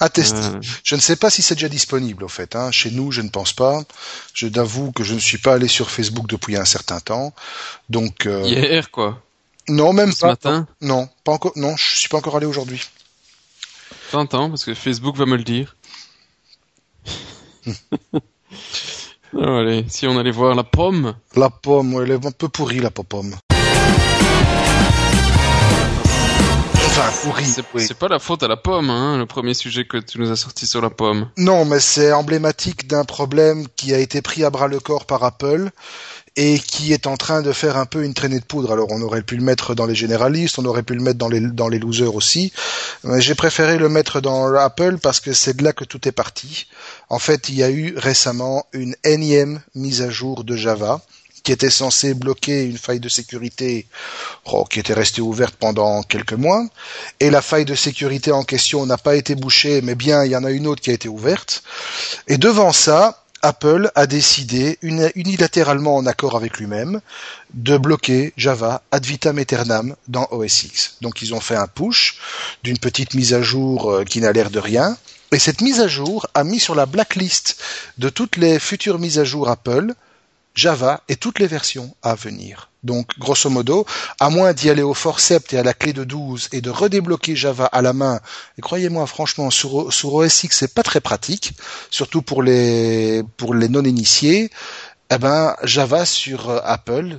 [0.00, 0.38] À tester.
[0.38, 2.56] euh, Je ne sais pas si c'est déjà disponible, au fait.
[2.56, 2.70] Hein.
[2.72, 3.82] Chez nous, je ne pense pas.
[4.34, 7.32] Je t'avoue que je ne suis pas allé sur Facebook depuis un certain temps.
[7.88, 9.22] Donc, euh, hier quoi,
[9.68, 10.26] non, même ce pas.
[10.28, 10.66] matin.
[10.80, 11.52] Non, pas encore.
[11.56, 12.82] Non, je suis pas encore allé aujourd'hui.
[14.10, 15.76] T'entends, parce que Facebook va me le dire.
[19.36, 21.16] Ah, allez, si on allait voir la pomme.
[21.34, 23.34] La pomme, elle est un peu pourrie, la pomme.
[26.96, 27.44] Enfin, pourrie.
[27.44, 27.84] C'est oui.
[27.84, 30.36] c'est pas la faute à la pomme, hein, le premier sujet que tu nous as
[30.36, 31.28] sorti sur la pomme.
[31.36, 35.24] Non, mais c'est emblématique d'un problème qui a été pris à bras le corps par
[35.24, 35.70] Apple
[36.36, 38.70] et qui est en train de faire un peu une traînée de poudre.
[38.70, 41.28] Alors on aurait pu le mettre dans les généralistes, on aurait pu le mettre dans
[41.28, 42.52] les, dans les losers aussi,
[43.02, 46.12] mais j'ai préféré le mettre dans Apple parce que c'est de là que tout est
[46.12, 46.68] parti.
[47.08, 51.00] En fait, il y a eu récemment une énième mise à jour de Java
[51.44, 53.86] qui était censée bloquer une faille de sécurité
[54.46, 56.66] oh, qui était restée ouverte pendant quelques mois.
[57.20, 60.36] Et la faille de sécurité en question n'a pas été bouchée, mais bien il y
[60.36, 61.62] en a une autre qui a été ouverte.
[62.26, 67.02] Et devant ça, Apple a décidé, uni- unilatéralement en accord avec lui-même,
[67.52, 70.96] de bloquer Java ad vitam aeternam dans OS X.
[71.02, 72.16] Donc ils ont fait un push
[72.62, 74.96] d'une petite mise à jour euh, qui n'a l'air de rien.
[75.30, 77.58] Et cette mise à jour a mis sur la blacklist
[77.98, 79.92] de toutes les futures mises à jour Apple
[80.54, 82.70] Java et toutes les versions à venir.
[82.84, 83.86] Donc, grosso modo,
[84.20, 87.34] à moins d'y aller au forceps et à la clé de 12 et de redébloquer
[87.34, 88.20] Java à la main,
[88.58, 91.54] et croyez-moi, franchement, sur, sur OS X, c'est pas très pratique,
[91.90, 94.50] surtout pour les, pour les non-initiés,
[95.10, 97.18] eh ben, Java sur euh, Apple,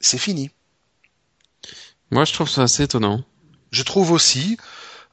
[0.00, 0.50] c'est fini.
[2.10, 3.24] Moi, je trouve ça assez étonnant.
[3.72, 4.56] Je trouve aussi,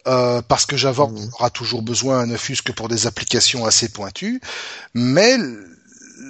[0.08, 1.30] euh, parce que Java Mhm.
[1.34, 4.42] aura toujours besoin, ne fût-ce que pour des applications assez pointues,
[4.94, 5.38] mais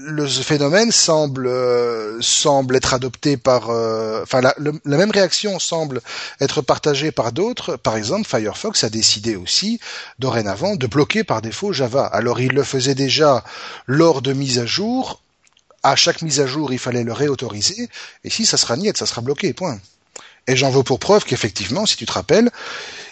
[0.05, 4.53] le phénomène semble euh, semble être adopté par, euh, enfin la
[4.85, 6.01] même réaction semble
[6.41, 7.77] être partagée par d'autres.
[7.77, 9.79] Par exemple, Firefox a décidé aussi
[10.19, 12.05] dorénavant de bloquer par défaut Java.
[12.05, 13.43] Alors il le faisait déjà
[13.87, 15.21] lors de mise à jour.
[15.83, 17.89] À chaque mise à jour, il fallait le réautoriser.
[18.23, 19.53] Et si ça sera niet, ça sera bloqué.
[19.53, 19.79] Point.
[20.47, 22.51] Et j'en veux pour preuve qu'effectivement, si tu te rappelles,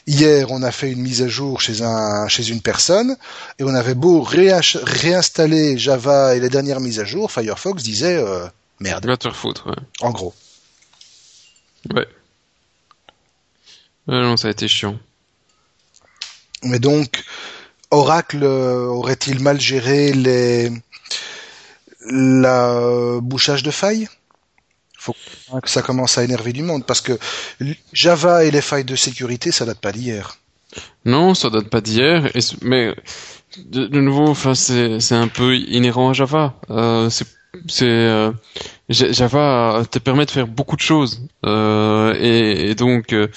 [0.07, 3.15] hier on a fait une mise à jour chez un chez une personne
[3.59, 8.47] et on avait beau réinstaller Java et les dernières mises à jour, Firefox disait euh,
[8.79, 9.83] merde, Va te refoutre, ouais.
[10.01, 10.33] en gros.
[11.93, 12.07] Ouais.
[14.07, 14.97] Ouais, non, ça a été chiant.
[16.63, 17.23] Mais donc,
[17.91, 20.71] Oracle euh, aurait-il mal géré les
[22.05, 24.09] la euh, bouchage de failles?
[25.01, 25.15] Faut
[25.61, 27.17] que ça commence à énerver du monde parce que
[27.91, 30.37] Java et les failles de sécurité, ça date pas d'hier.
[31.05, 32.29] Non, ça date pas d'hier,
[32.61, 32.95] mais
[33.65, 36.53] de, nouveau, enfin, c'est un peu inhérent à Java.
[36.69, 37.09] Euh,
[37.67, 38.31] c'est euh,
[38.89, 43.27] Java te permet de faire beaucoup de choses euh, et, donc euh,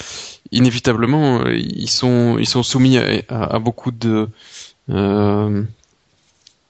[0.53, 4.29] inévitablement ils sont ils sont soumis à, à, beaucoup de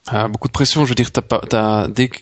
[0.07, 0.85] à beaucoup de pression.
[0.85, 2.19] Je veux dire, t'as pas, t'as, dès que,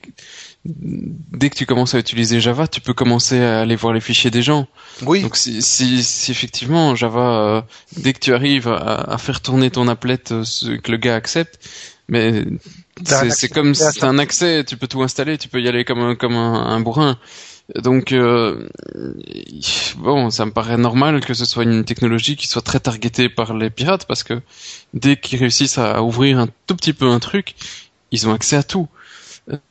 [0.66, 4.32] dès que tu commences à utiliser Java, tu peux commencer à aller voir les fichiers
[4.32, 4.68] des gens.
[5.02, 5.22] Oui.
[5.22, 7.62] Donc si, si, si effectivement Java, euh,
[7.98, 10.44] dès que tu arrives à, à, faire tourner ton applet, euh,
[10.82, 11.60] que le gars accepte,
[12.08, 12.46] mais
[13.06, 16.00] c'est comme si t'as un accès, tu peux tout installer, tu peux y aller comme
[16.00, 17.18] un, comme un, un bourrin.
[17.76, 18.68] Donc euh,
[19.98, 23.54] bon, ça me paraît normal que ce soit une technologie qui soit très targetée par
[23.54, 24.42] les pirates parce que
[24.94, 27.56] dès qu'ils réussissent à ouvrir un tout petit peu un truc,
[28.12, 28.90] ils ont accès à tout.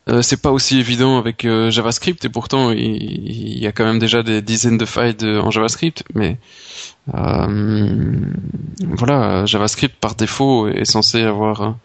[0.09, 3.99] Euh, c'est pas aussi évident avec euh, JavaScript et pourtant il, y a quand même
[3.99, 6.37] déjà des dizaines de failles en JavaScript, mais
[7.15, 8.21] euh,
[8.81, 11.77] voilà, JavaScript par défaut est censé avoir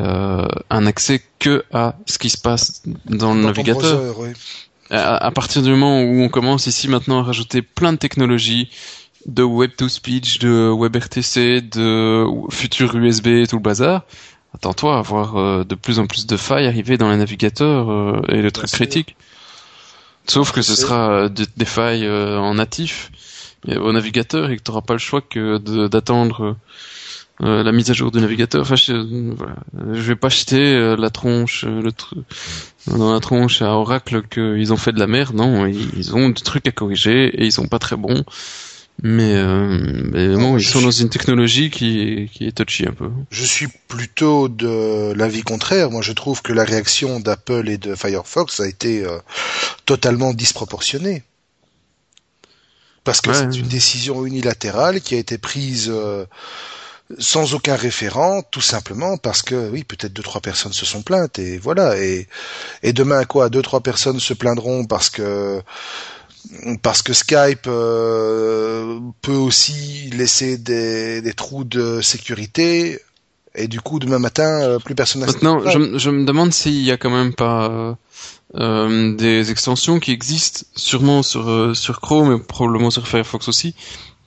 [0.00, 4.14] un accès que à ce qui se passe dans le navigateur.
[4.90, 8.70] à, partir du moment où on commence ici maintenant à rajouter plein de technologies,
[9.26, 14.04] de web to speech, de WebRTC, de futur USB et tout le bazar,
[14.54, 18.20] attends-toi à voir euh, de plus en plus de failles arriver dans les navigateurs euh,
[18.28, 19.16] et le truc critique.
[20.26, 23.10] Sauf que ce sera euh, des, failles en natif
[23.66, 26.56] au navigateur et que tu n'auras pas le choix que d'attendre
[27.40, 28.62] la mise à jour du navigateur.
[28.62, 28.92] Enfin, je,
[29.34, 29.56] voilà.
[29.92, 31.92] je vais pas jeter la tronche, le
[32.86, 35.34] dans la tronche à Oracle qu'ils ont fait de la merde.
[35.34, 38.24] Non, ils ont des trucs à corriger et ils sont pas très bons.
[39.02, 39.78] Mais, euh,
[40.10, 43.10] mais bon, ils sont dans une technologie qui, qui est touchy un peu.
[43.30, 45.90] Je suis plutôt de l'avis contraire.
[45.90, 49.18] Moi, je trouve que la réaction d'Apple et de Firefox a été euh,
[49.86, 51.22] totalement disproportionnée.
[53.04, 56.26] Parce que c'est une décision unilatérale qui a été prise euh,
[57.18, 61.38] sans aucun référent, tout simplement parce que oui, peut-être deux trois personnes se sont plaintes
[61.38, 61.96] et voilà.
[61.96, 62.28] Et,
[62.82, 65.62] et demain quoi, deux trois personnes se plaindront parce que
[66.82, 73.00] parce que Skype euh, peut aussi laisser des, des, trous de sécurité
[73.54, 75.24] et du coup demain matin euh, plus personne.
[75.24, 77.96] Maintenant, je, je, me demande s'il y a quand même pas
[78.54, 83.74] euh, des extensions qui existent, sûrement sur sur Chrome et probablement sur Firefox aussi,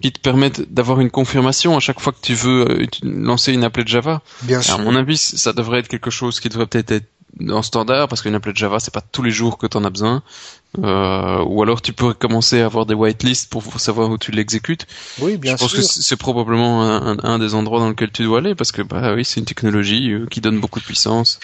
[0.01, 3.83] qui te permettent d'avoir une confirmation à chaque fois que tu veux lancer une applet
[3.85, 4.21] Java.
[4.43, 4.75] Bien sûr.
[4.75, 7.07] À mon avis, ça devrait être quelque chose qui devrait peut-être être
[7.49, 9.89] en standard parce qu'une applet Java c'est pas tous les jours que tu en as
[9.89, 10.21] besoin
[10.79, 14.87] euh, ou alors tu pourrais commencer à avoir des whitelists pour savoir où tu l'exécutes.
[15.19, 15.67] Oui, bien sûr.
[15.67, 18.71] Je pense que c'est probablement un, un, des endroits dans lequel tu dois aller parce
[18.71, 21.39] que bah oui, c'est une technologie euh, qui donne beaucoup de puissance.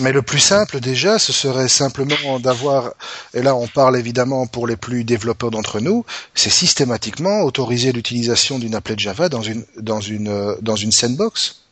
[0.00, 2.92] Mais le plus simple déjà, ce serait simplement d'avoir,
[3.34, 6.04] et là on parle évidemment pour les plus développeurs d'entre nous,
[6.34, 11.62] c'est systématiquement autoriser l'utilisation d'une applet Java dans une dans une euh, dans une sandbox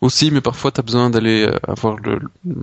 [0.00, 1.96] aussi, mais parfois tu as besoin d'aller euh, avoir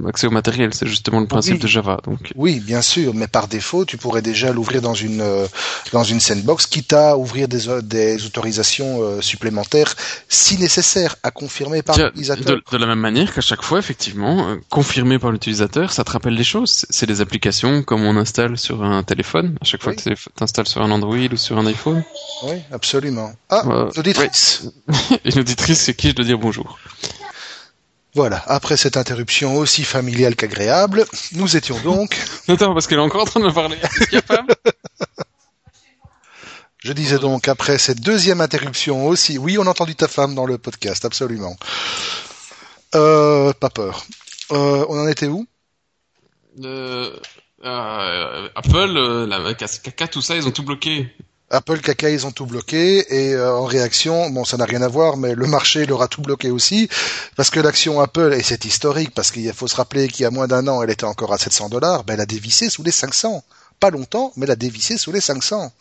[0.03, 0.73] l'accès au matériel.
[0.73, 1.99] C'est justement le principe de Java.
[2.03, 2.31] Donc.
[2.35, 5.47] Oui, bien sûr, mais par défaut, tu pourrais déjà l'ouvrir dans une euh,
[5.93, 9.95] dans une sandbox, quitte à ouvrir des, des autorisations euh, supplémentaires
[10.29, 12.57] si nécessaire, à confirmer par l'utilisateur.
[12.71, 16.43] De, la même manière qu'à chaque fois, effectivement, confirmé par l'utilisateur, ça te rappelle des
[16.43, 16.85] choses.
[16.89, 19.57] C'est des applications comme on installe sur un téléphone.
[19.61, 22.03] À chaque fois que tu installes sur un Android ou sur un iPhone.
[22.43, 23.31] Oui, absolument.
[23.49, 24.69] Ah, une auditrice.
[25.25, 26.77] une auditrice, c'est qui je dois dire bonjour.
[28.17, 32.17] Voilà, après cette interruption aussi familiale qu'agréable, nous étions donc...
[32.47, 33.77] Attends, parce qu'elle est encore en train de me parler.
[36.79, 39.37] Je disais donc, après cette deuxième interruption aussi...
[39.37, 41.55] Oui, on a entendu ta femme dans le podcast, absolument.
[42.95, 44.03] Euh, pas peur.
[44.51, 45.45] Euh, on en était où?
[46.63, 47.15] Euh,
[47.61, 51.15] Apple, la caca, tout ça, ils ont tout bloqué.
[51.49, 54.89] Apple, caca, ils ont tout bloqué et euh, en réaction, bon, ça n'a rien à
[54.89, 56.89] voir, mais le marché leur a tout bloqué aussi
[57.37, 60.31] parce que l'action Apple et c'est historique parce qu'il faut se rappeler qu'il y a
[60.31, 62.91] moins d'un an, elle était encore à 700 dollars, ben elle a dévissé sous les
[62.91, 63.43] 500.
[63.79, 65.71] Pas longtemps, mais elle a dévissé sous les 500.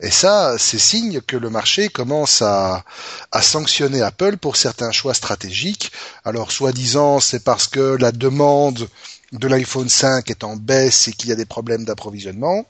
[0.00, 2.84] Et ça, c'est signe que le marché commence à,
[3.32, 5.90] à sanctionner Apple pour certains choix stratégiques.
[6.26, 8.86] Alors, soi-disant, c'est parce que la demande
[9.32, 12.66] de l'iPhone 5 est en baisse et qu'il y a des problèmes d'approvisionnement.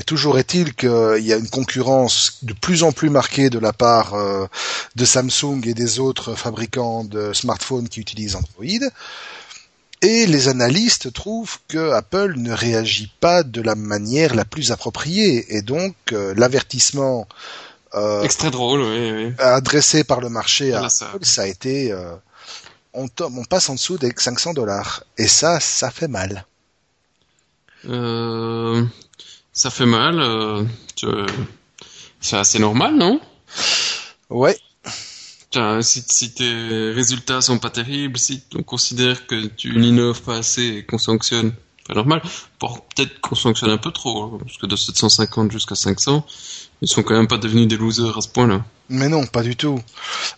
[0.00, 3.74] Mais toujours est-il qu'il y a une concurrence de plus en plus marquée de la
[3.74, 4.46] part euh,
[4.96, 8.88] de Samsung et des autres fabricants de smartphones qui utilisent Android.
[10.00, 15.54] Et les analystes trouvent que Apple ne réagit pas de la manière la plus appropriée.
[15.54, 17.28] Et donc, euh, l'avertissement
[17.92, 21.94] euh, Extrait drôle, adressé par le marché à Apple, ça a été
[22.94, 25.04] on, on passe en dessous des 500 dollars.
[25.18, 26.46] Et ça, ça fait mal.
[27.86, 28.84] Euh,
[29.52, 30.20] ça fait mal.
[30.20, 30.64] Euh,
[32.20, 33.20] c'est assez normal, non?
[34.28, 34.56] Ouais.
[35.50, 40.36] Tiens, si, si tes résultats sont pas terribles, si on considère que tu n'innoves pas
[40.38, 41.52] assez et qu'on sanctionne,
[41.94, 42.22] normal.
[42.58, 46.24] Pour peut-être qu'on sanctionne un peu trop, hein, parce que de 750 jusqu'à 500,
[46.82, 48.64] ils sont quand même pas devenus des losers à ce point-là.
[48.88, 49.80] Mais non, pas du tout.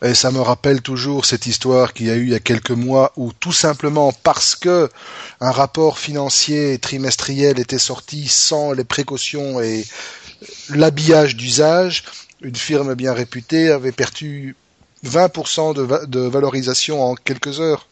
[0.02, 2.70] Et ça me rappelle toujours cette histoire qu'il y a eu il y a quelques
[2.70, 4.90] mois où tout simplement parce que
[5.40, 9.84] un rapport financier trimestriel était sorti sans les précautions et
[10.68, 12.04] l'habillage d'usage,
[12.42, 14.56] une firme bien réputée avait perdu
[15.06, 17.86] 20% de, de valorisation en quelques heures.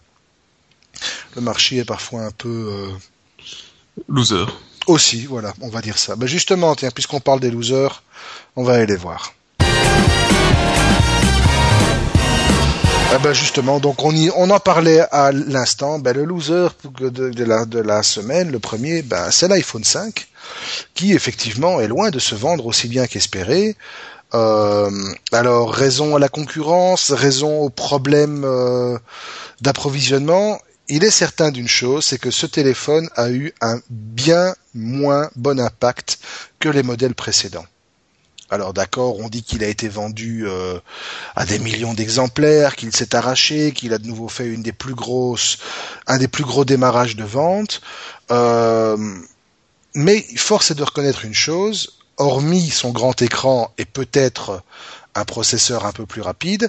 [1.37, 2.89] Le marché est parfois un peu euh,
[4.09, 4.47] Loser.
[4.87, 6.17] aussi, voilà, on va dire ça.
[6.17, 8.03] Ben justement, tiens, puisqu'on parle des losers,
[8.57, 9.33] on va aller les voir.
[13.13, 15.99] Eh ben justement, donc on, y, en parlait à l'instant.
[15.99, 16.69] Ben le loser
[17.01, 20.29] de, la, semaine, le premier, c'est l'iPhone 5,
[20.95, 23.77] qui effectivement est loin de se vendre aussi bien qu'espéré.
[24.33, 24.91] Euh,
[25.33, 28.97] alors raison à la concurrence, raison au problème euh,
[29.61, 30.61] d'approvisionnement.
[30.93, 35.61] Il est certain d'une chose, c'est que ce téléphone a eu un bien moins bon
[35.61, 36.19] impact
[36.59, 37.65] que les modèles précédents.
[38.51, 40.81] Alors d'accord, on dit qu'il a été vendu euh,
[41.37, 44.95] à des millions d'exemplaires, qu'il s'est arraché, qu'il a de nouveau fait une des plus
[44.95, 45.59] grosses,
[46.09, 47.81] un des plus gros démarrages de vente.
[48.33, 48.97] Euh,
[49.95, 54.65] mais force est de reconnaître une chose, hormis son grand écran et peut-être
[55.15, 56.69] un processeur un peu plus rapide,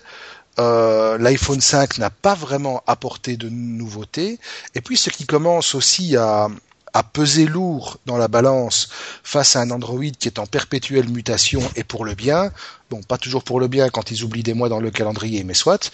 [0.60, 4.40] euh, l'iPhone 5 n'a pas vraiment apporté de nouveautés.
[4.76, 6.50] Et puis ce qui commence aussi à,
[6.94, 8.90] à peser lourd dans la balance
[9.24, 12.52] face à un Android qui est en perpétuelle mutation et pour le bien,
[12.90, 15.54] bon pas toujours pour le bien quand ils oublient des mois dans le calendrier, mais
[15.54, 15.92] soit,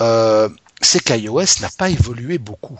[0.00, 0.48] euh,
[0.80, 2.78] c'est qu'iOS n'a pas évolué beaucoup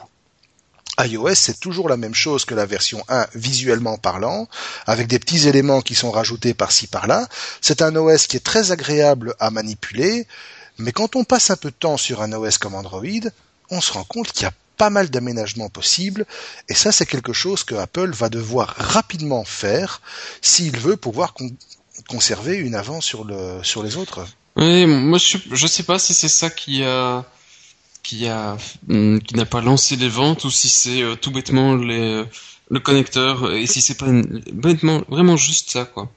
[1.01, 4.49] iOS, c'est toujours la même chose que la version 1 visuellement parlant,
[4.87, 7.29] avec des petits éléments qui sont rajoutés par-ci par-là.
[7.61, 10.27] C'est un OS qui est très agréable à manipuler,
[10.79, 13.03] mais quand on passe un peu de temps sur un OS comme Android,
[13.71, 16.25] on se rend compte qu'il y a pas mal d'aménagements possibles,
[16.69, 20.01] et ça c'est quelque chose que Apple va devoir rapidement faire
[20.41, 21.51] s'il veut pouvoir con
[22.09, 24.25] conserver une avance sur, le, sur les autres.
[24.57, 27.25] Oui, moi je, je sais pas si c'est ça qui a
[28.05, 28.57] qui a
[28.87, 32.25] qui n'a pas lancé les ventes ou si c'est euh, tout bêtement les,
[32.71, 34.07] le connecteur et si c'est pas
[34.53, 36.09] bêtement vraiment juste ça quoi.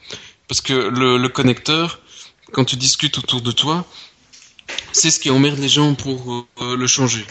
[0.48, 2.02] Parce que le connecteur,
[2.52, 3.86] quand tu discutes autour de toi,
[4.92, 7.26] c'est ce qui emmerde les gens pour euh, le changer.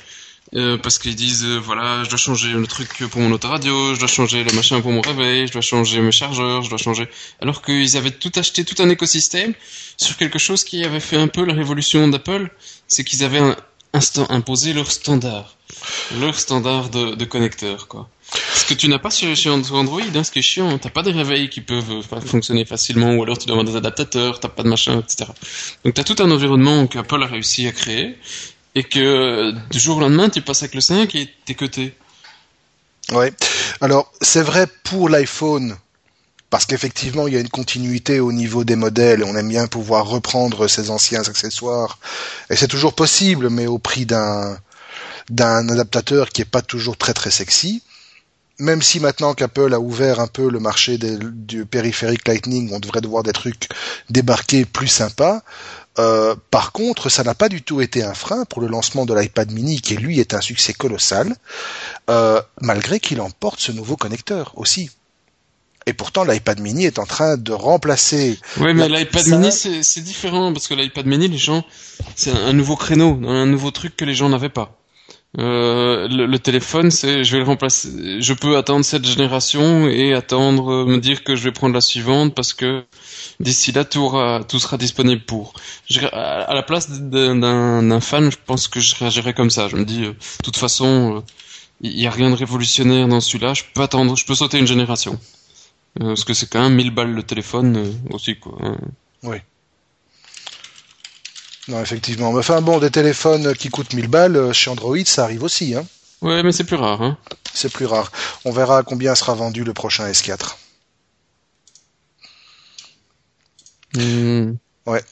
[0.57, 4.01] Euh, parce qu'ils disent euh, voilà je dois changer le truc pour mon autoradio, je
[4.01, 7.09] dois changer le machin pour mon réveil, je dois changer mes chargeurs, je dois changer
[7.41, 9.55] alors qu'ils avaient tout acheté tout un écosystème
[9.97, 12.51] sur quelque chose qui avait fait un peu la révolution d'Apple,
[12.89, 13.57] c'est qu'ils avaient un,
[13.93, 15.57] instant imposé leur standard,
[16.19, 18.09] leur standard de, de connecteur quoi.
[18.55, 21.11] Ce que tu n'as pas sur, Android, hein, ce qui est chiant, t'as pas des
[21.11, 24.63] réveils qui peuvent euh, fonctionner facilement, ou alors tu dois avoir des adaptateurs, t'as pas
[24.63, 25.31] de machin, etc.
[25.85, 28.17] Donc t'as tout un environnement qu'Apple a réussi à créer,
[28.75, 31.95] et que du jour au lendemain, tu passes avec le 5 et t'es coté.
[33.13, 33.33] Ouais.
[33.81, 35.77] Alors, c'est vrai pour l'iPhone,
[36.51, 40.07] parce qu'effectivement, il y a une continuité au niveau des modèles, on aime bien pouvoir
[40.07, 41.99] reprendre ses anciens accessoires,
[42.51, 44.57] et c'est toujours possible, mais au prix d'un
[45.29, 47.83] d'un adaptateur qui est pas toujours très très sexy.
[48.61, 52.79] Même si maintenant qu'Apple a ouvert un peu le marché des, du périphérique Lightning, on
[52.79, 53.69] devrait devoir des trucs
[54.11, 55.43] débarqués plus sympas.
[55.99, 59.15] Euh, par contre, ça n'a pas du tout été un frein pour le lancement de
[59.15, 61.35] l'iPad mini, qui lui est un succès colossal,
[62.09, 64.91] euh, malgré qu'il emporte ce nouveau connecteur aussi.
[65.87, 68.39] Et pourtant, l'iPad mini est en train de remplacer.
[68.59, 71.65] Oui, mais l'iPad mini, c'est différent, parce que l'iPad mini, les gens,
[72.15, 74.80] c'est un nouveau créneau, un nouveau truc que les gens n'avaient pas.
[75.39, 78.21] Euh, le, le, téléphone, c'est, je vais le remplacer.
[78.21, 82.35] Je peux attendre cette génération et attendre, me dire que je vais prendre la suivante
[82.35, 82.85] parce que
[83.39, 85.53] d'ici là, tout, aura, tout sera disponible pour.
[85.89, 89.69] Je, à, la place d'un fan, je pense que je réagirais comme ça.
[89.69, 91.23] Je me dis, euh, de toute façon,
[91.81, 93.55] il euh, n'y a rien de révolutionnaire dans celui-là.
[93.55, 95.19] Je peux attendre, je peux sauter une génération.
[96.01, 98.57] Euh, parce que c'est quand même 1000 balles le téléphone euh, aussi, quoi.
[98.61, 98.79] Hein.
[99.23, 99.39] Oui.
[101.71, 102.31] Non, effectivement.
[102.35, 105.75] Enfin bon, des téléphones qui coûtent 1000 balles chez Android, ça arrive aussi.
[105.77, 105.87] Hein.
[106.21, 107.01] Ouais, mais c'est plus rare.
[107.01, 107.17] Hein.
[107.55, 108.11] C'est plus rare.
[108.45, 110.57] On verra à combien sera vendu le prochain S4.
[113.97, 114.53] Mmh.
[114.87, 115.03] Ouais.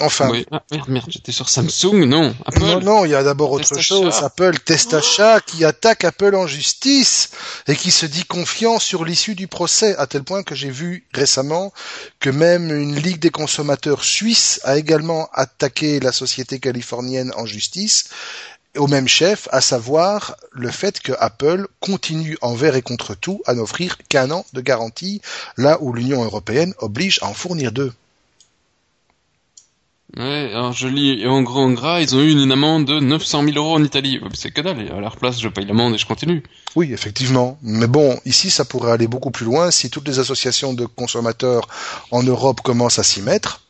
[0.00, 0.28] Enfin.
[0.30, 0.46] Oui.
[0.50, 2.34] Ah, merde, merde, j'étais sur Samsung, non.
[2.44, 2.60] Apple.
[2.60, 4.14] Non, non, il y a d'abord autre chose.
[4.22, 7.30] Apple, Testachat, qui attaque Apple en justice
[7.66, 11.06] et qui se dit confiant sur l'issue du procès, à tel point que j'ai vu
[11.14, 11.72] récemment
[12.20, 18.04] que même une ligue des consommateurs suisse a également attaqué la société californienne en justice.
[18.76, 23.54] au même chef, à savoir le fait que Apple continue envers et contre tout à
[23.54, 25.22] n'offrir qu'un an de garantie,
[25.56, 27.92] là où l'Union européenne oblige à en fournir deux.
[30.16, 33.42] Ouais, alors je lis, et en grand gras, ils ont eu une amende de 900
[33.44, 34.20] 000 euros en Italie.
[34.34, 36.42] C'est que dalle, à leur place, je paye l'amende et je continue.
[36.74, 37.58] Oui, effectivement.
[37.62, 41.68] Mais bon, ici, ça pourrait aller beaucoup plus loin si toutes les associations de consommateurs
[42.12, 43.62] en Europe commencent à s'y mettre.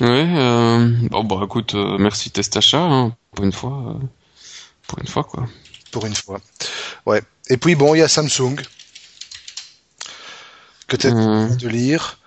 [0.00, 4.06] Ouais, euh, bon bah écoute, euh, merci Testacha, hein, pour une fois, euh,
[4.86, 5.48] pour une fois quoi.
[5.90, 6.40] Pour une fois.
[7.06, 7.22] Ouais.
[7.50, 8.56] Et puis bon, il y a Samsung
[10.86, 11.56] que tu Hum.
[11.56, 12.18] de lire,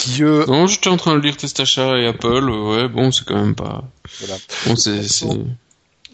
[0.00, 3.36] qui eux, Non, j'étais en train de lire Testacha et Apple, ouais, bon, c'est quand
[3.36, 3.84] même pas...
[4.20, 4.36] voilà.
[4.66, 5.02] Bon, c'est...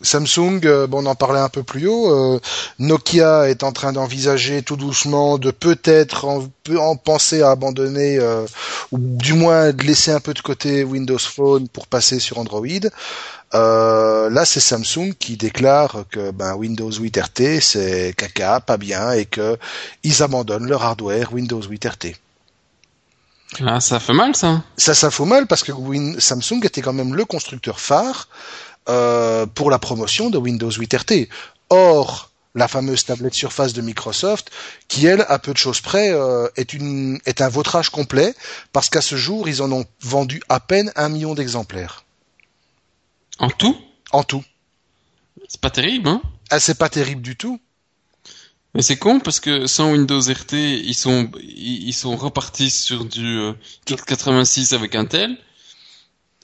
[0.03, 2.11] Samsung, euh, bon, on en parlait un peu plus haut.
[2.11, 2.41] euh,
[2.78, 8.45] Nokia est en train d'envisager tout doucement de peut-être en, penser à abandonner euh,
[8.93, 12.66] ou du moins de laisser un peu de côté Windows Phone pour passer sur Android.
[13.55, 19.12] Euh, là, c'est Samsung qui déclare que ben, Windows 8 RT c'est caca, pas bien,
[19.12, 19.57] et que
[20.03, 22.07] ils abandonnent leur hardware Windows 8 RT.
[23.64, 26.92] Ah, ça fait mal, ça Ça, ça fout mal parce que Win- Samsung était quand
[26.92, 28.28] même le constructeur phare
[28.88, 31.12] euh, pour la promotion de Windows 8 RT.
[31.70, 34.51] Or, la fameuse tablette Surface de Microsoft,
[34.88, 38.34] qui elle, à peu de choses près, euh, est, une, est un vautrage complet
[38.72, 42.05] parce qu'à ce jour, ils en ont vendu à peine un million d'exemplaires
[43.38, 43.76] En tout?
[44.12, 44.44] En tout.
[45.49, 46.20] C'est pas terrible, hein?
[46.51, 47.61] Ah, c'est pas terrible du tout.
[48.77, 53.39] Mais c'est con parce que sans Windows RT, ils sont ils sont repartis sur du
[53.39, 53.53] euh,
[53.87, 55.39] 486 avec Intel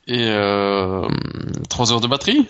[0.07, 1.07] et euh,
[1.69, 2.49] 3 heures de batterie.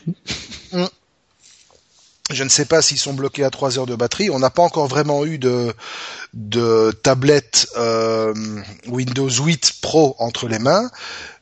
[2.31, 4.31] Je ne sais pas s'ils sont bloqués à 3 heures de batterie.
[4.31, 5.75] On n'a pas encore vraiment eu de,
[6.33, 8.33] de tablette euh,
[8.87, 10.89] Windows 8 Pro entre les mains.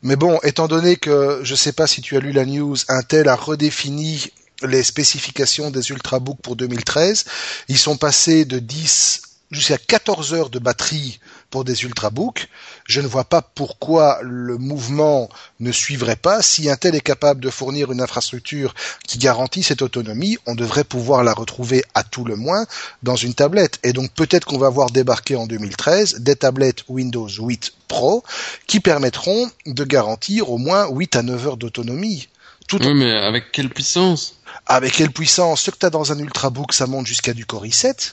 [0.03, 2.77] Mais bon, étant donné que, je ne sais pas si tu as lu la news,
[2.89, 4.33] Intel a redéfini
[4.63, 7.25] les spécifications des Ultrabooks pour 2013.
[7.69, 11.19] Ils sont passés de 10 jusqu'à 14 heures de batterie
[11.51, 12.49] pour des Ultrabooks.
[12.87, 16.43] Je ne vois pas pourquoi le mouvement ne suivrait pas.
[16.43, 18.75] Si Intel est capable de fournir une infrastructure
[19.07, 22.67] qui garantit cette autonomie, on devrait pouvoir la retrouver à tout le moins
[23.03, 23.81] dans une tablette.
[23.83, 28.23] Et donc peut-être qu'on va voir débarquer en 2013 des tablettes Windows 8 Pro
[28.69, 32.29] qui permettront de garantir au moins 8 à 9 heures d'autonomie.
[32.71, 34.37] Tout Oui, mais avec quelle puissance?
[34.65, 35.63] Avec quelle puissance?
[35.63, 38.13] Ce que tu as dans un Ultrabook, ça monte jusqu'à du Core i7.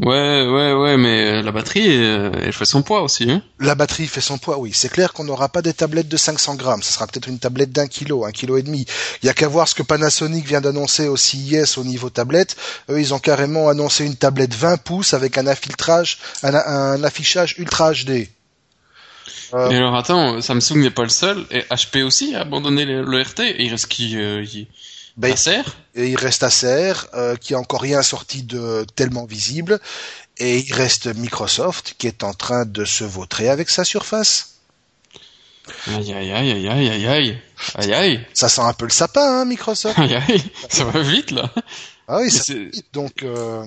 [0.00, 4.06] Ouais, ouais, ouais, mais la batterie, euh, elle fait son poids aussi, hein La batterie
[4.06, 4.70] fait son poids, oui.
[4.72, 6.84] C'est clair qu'on n'aura pas des tablettes de 500 grammes.
[6.84, 8.86] Ce sera peut-être une tablette d'un kilo, un kilo et demi.
[9.22, 12.56] Il y a qu'à voir ce que Panasonic vient d'annoncer au CES au niveau tablette.
[12.90, 17.56] Eux, ils ont carrément annoncé une tablette 20 pouces avec un infiltrage, un, un affichage
[17.58, 18.28] Ultra HD.
[19.54, 19.70] Euh...
[19.70, 23.64] Et alors attends, Samsung n'est pas le seul, et HP aussi a abandonné l'ERT, et
[23.64, 24.44] il reste qui euh,
[25.16, 25.62] bah, Acer?
[25.94, 29.80] Et il reste Acer, euh, qui a encore rien sorti de tellement visible,
[30.38, 34.56] et il reste Microsoft, qui est en train de se vautrer avec sa surface.
[35.88, 37.38] Aïe aïe aïe aïe aïe aïe
[37.74, 39.98] aïe aïe Ça sent un peu le sapin, hein, Microsoft.
[39.98, 41.50] Aïe aïe, ça va vite là.
[42.06, 42.60] Ah oui, ça va
[42.92, 43.22] donc.
[43.24, 43.66] Euh,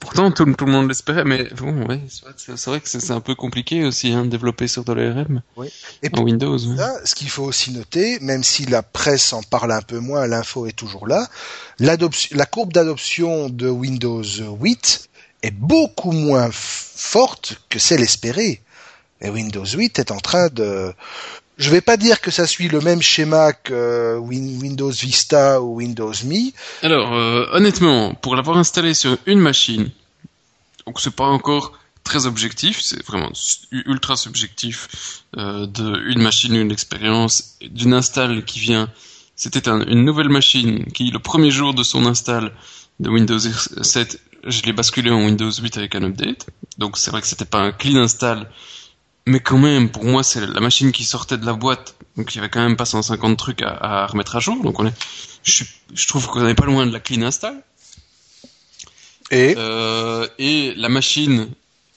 [0.00, 3.34] Pourtant tout, tout le monde l'espérait, mais bon ouais, c'est vrai que c'est un peu
[3.34, 5.68] compliqué aussi hein, de développer sur de l'ARM Oui.
[6.02, 6.58] Et en Windows.
[6.58, 6.76] ouais.
[6.76, 10.26] là, ce qu'il faut aussi noter, même si la presse en parle un peu moins,
[10.26, 11.28] l'info est toujours là,
[11.78, 15.08] la courbe d'adoption de Windows 8
[15.42, 18.62] est beaucoup moins forte que celle espérée.
[19.20, 20.92] Et Windows 8 est en train de...
[21.56, 25.76] Je vais pas dire que ça suit le même schéma que Win- Windows Vista ou
[25.76, 26.50] Windows Me.
[26.82, 29.90] Alors euh, honnêtement, pour l'avoir installé sur une machine,
[30.86, 31.72] donc c'est pas encore
[32.04, 33.30] très objectif, c'est vraiment
[33.72, 38.88] ultra subjectif euh, de une machine, une expérience, d'une install qui vient.
[39.34, 42.52] C'était un- une nouvelle machine qui, le premier jour de son install
[43.00, 46.46] de Windows 7, je l'ai basculé en Windows 8 avec un update.
[46.78, 48.48] Donc c'est vrai que c'était pas un clean install,
[49.26, 51.96] mais quand même, pour moi, c'est la machine qui sortait de la boîte.
[52.16, 54.62] Donc il y avait quand même pas 150 trucs à, à remettre à jour.
[54.62, 54.94] Donc on est,
[55.42, 57.60] je, je trouve qu'on n'est pas loin de la clean install.
[59.30, 59.54] Et?
[59.58, 61.48] Euh, et la machine,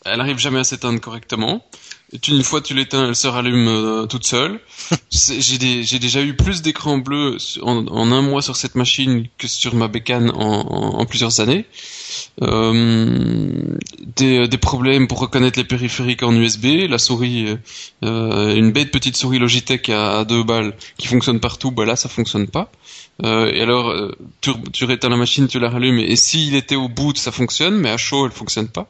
[0.06, 1.64] elle arrive jamais à s'éteindre correctement.
[2.12, 4.60] Et une fois tu l'éteins, elle se rallume euh, toute seule.
[5.12, 9.76] J'ai déjà eu plus d'écrans bleus en, en un mois sur cette machine que sur
[9.76, 11.66] ma bécane en, en- en plusieurs années.
[12.42, 13.78] Euh,
[14.16, 17.56] des, des problèmes pour reconnaître les périphériques en USB, la souris,
[18.04, 21.96] euh, une bête petite souris Logitech à, à deux balles qui fonctionne partout, bah là
[21.96, 22.72] ça fonctionne pas.
[23.24, 26.76] Euh, et alors, euh, tu, tu réteins la machine, tu la rallumes, et s'il était
[26.78, 28.90] au bout, ça fonctionne, mais à chaud, elle fonctionne pas.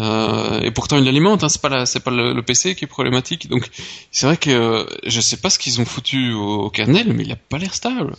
[0.00, 1.44] Euh, et pourtant, il l'alimente.
[1.44, 3.48] Hein, c'est pas la, c'est pas le, PC qui est problématique.
[3.48, 3.68] Donc,
[4.10, 7.24] c'est vrai que euh, je sais pas ce qu'ils ont foutu au, au, kernel, mais
[7.24, 8.14] il a pas l'air stable.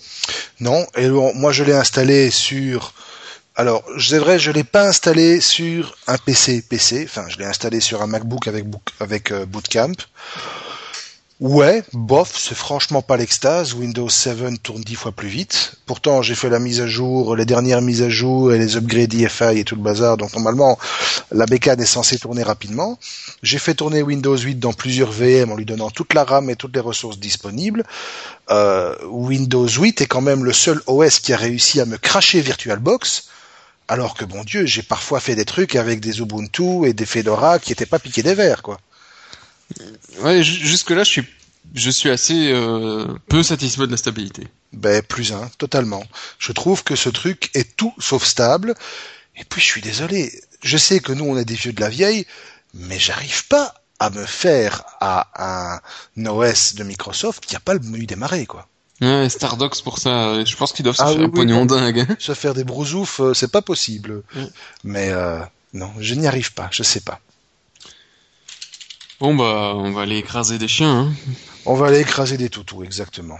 [0.60, 0.86] Non.
[0.96, 2.94] Et bon, moi, je l'ai installé sur.
[3.56, 7.06] Alors, c'est vrai, je l'ai pas installé sur un PC PC.
[7.06, 8.66] Enfin, je l'ai installé sur un MacBook avec
[9.00, 9.94] avec euh, Bootcamp.
[11.40, 13.76] Ouais, bof, c'est franchement pas l'extase.
[13.76, 15.74] Windows 7 tourne dix fois plus vite.
[15.86, 19.14] Pourtant, j'ai fait la mise à jour, les dernières mises à jour et les upgrades
[19.14, 20.18] IFI et tout le bazar.
[20.18, 20.80] Donc normalement,
[21.32, 22.98] la bécane est censée tourner rapidement.
[23.44, 26.56] J'ai fait tourner Windows 8 dans plusieurs VM en lui donnant toute la RAM et
[26.56, 27.84] toutes les ressources disponibles.
[28.50, 32.42] Euh, Windows 8 est quand même le seul OS qui a réussi à me cracher
[32.42, 33.28] VirtualBox.
[33.88, 37.60] Alors que bon Dieu, j'ai parfois fait des trucs avec des Ubuntu et des Fedora
[37.60, 38.80] qui étaient pas piqués des verres, quoi.
[40.20, 41.26] Ouais, jusque là, je suis
[41.74, 44.47] je suis assez euh, peu satisfait de la stabilité.
[44.74, 46.03] Ben plus un, totalement.
[46.39, 48.76] Je trouve que ce truc est tout sauf stable.
[49.36, 50.32] Et puis je suis désolé,
[50.63, 52.26] je sais que nous on est des vieux de la vieille,
[52.74, 55.82] mais j'arrive pas à me faire à
[56.18, 58.68] un OS de Microsoft qui a pas le menu démarrer quoi.
[58.99, 62.07] Ouais, Stardox pour ça, je pense qu'ils doivent se ah faire un pognon dingue.
[62.18, 64.24] Se faire des brousoufs, euh, c'est pas possible.
[64.84, 65.39] Mais euh,
[65.74, 67.20] non, je n'y arrive pas, je sais pas.
[69.20, 70.99] Bon bah, on va aller écraser des chiens.
[70.99, 71.13] Hein.
[71.65, 73.39] On va aller écraser des toutous, exactement.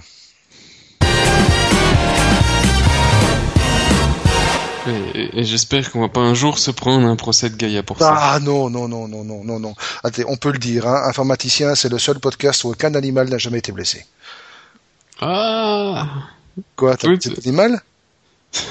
[4.88, 8.15] Et, j'espère qu'on va pas un jour se prendre un procès de Gaïa pour ça.
[8.17, 9.75] Ah non, non, non, non, non, non, non.
[10.03, 13.38] Attends, on peut le dire, hein, Informaticien, c'est le seul podcast où aucun animal n'a
[13.38, 14.05] jamais été blessé.
[15.19, 16.07] Ah
[16.75, 17.82] Quoi, t'as oui, un animal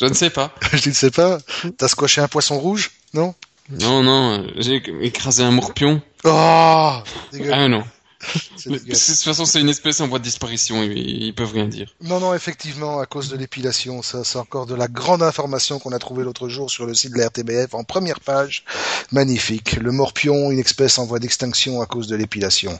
[0.00, 0.52] Je ne sais pas.
[0.72, 1.38] Je ne sais pas.
[1.78, 2.90] T'as squashé un poisson rouge?
[3.12, 3.34] Non?
[3.70, 6.02] Non, non, j'ai écrasé un morpion.
[6.24, 7.84] Oh Ah non.
[8.66, 10.82] de toute façon, c'est une espèce en voie de disparition.
[10.82, 11.94] Ils, ils, peuvent rien dire.
[12.00, 15.92] Non, non, effectivement, à cause de l'épilation, ça, c'est encore de la grande information qu'on
[15.92, 18.64] a trouvée l'autre jour sur le site de la RTBF en première page.
[19.12, 19.76] Magnifique.
[19.76, 22.78] Le morpion, une espèce en voie d'extinction à cause de l'épilation.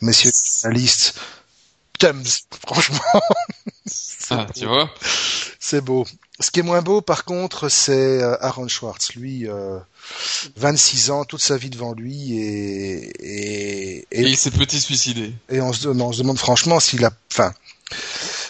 [0.00, 0.30] Messieurs
[0.64, 1.18] la liste,
[1.98, 2.24] Thames,
[2.66, 2.98] franchement.
[4.28, 4.90] Ah, tu vois?
[5.60, 6.04] C'est beau.
[6.40, 9.14] Ce qui est moins beau, par contre, c'est euh, Aaron Schwartz.
[9.14, 9.78] Lui, euh,
[10.56, 15.32] 26 ans, toute sa vie devant lui, et et, et, et il s'est petit suicidé.
[15.48, 17.52] Et on se, on se demande franchement s'il a, enfin,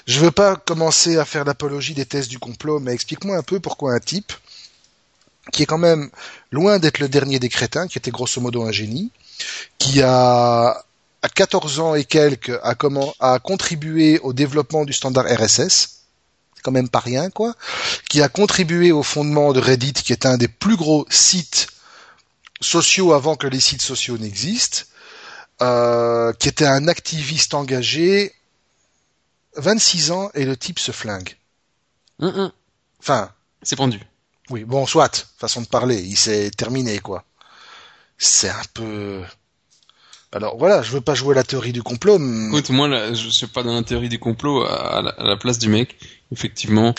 [0.06, 3.60] je veux pas commencer à faire l'apologie des thèses du complot, mais explique-moi un peu
[3.60, 4.32] pourquoi un type
[5.52, 6.10] qui est quand même
[6.50, 9.10] loin d'être le dernier des crétins, qui était grosso modo un génie,
[9.78, 10.82] qui a
[11.22, 15.95] à 14 ans et quelques a, comment, a contribué au développement du standard RSS,
[16.66, 17.54] quand même pas rien, quoi,
[18.10, 21.68] qui a contribué au fondement de Reddit, qui est un des plus gros sites
[22.60, 24.82] sociaux avant que les sites sociaux n'existent,
[25.62, 28.34] euh, qui était un activiste engagé,
[29.54, 31.36] 26 ans et le type se flingue.
[32.98, 33.30] Enfin.
[33.62, 34.00] C'est pendu.
[34.50, 37.24] Oui, bon, soit, façon de parler, il s'est terminé, quoi.
[38.18, 39.22] C'est un peu...
[40.32, 42.18] Alors voilà, je veux pas jouer la théorie du complot.
[42.18, 42.48] Mais...
[42.48, 45.36] Écoute, moi, là, je suis pas dans la théorie du complot à la, à la
[45.36, 45.96] place du mec.
[46.32, 46.94] Effectivement,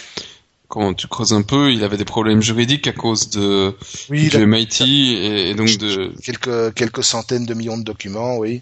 [0.67, 3.75] quand tu creuses un peu, il avait des problèmes juridiques à cause de
[4.09, 8.61] oui, du MIT et, et, donc de quelques quelques centaines de millions de documents, oui.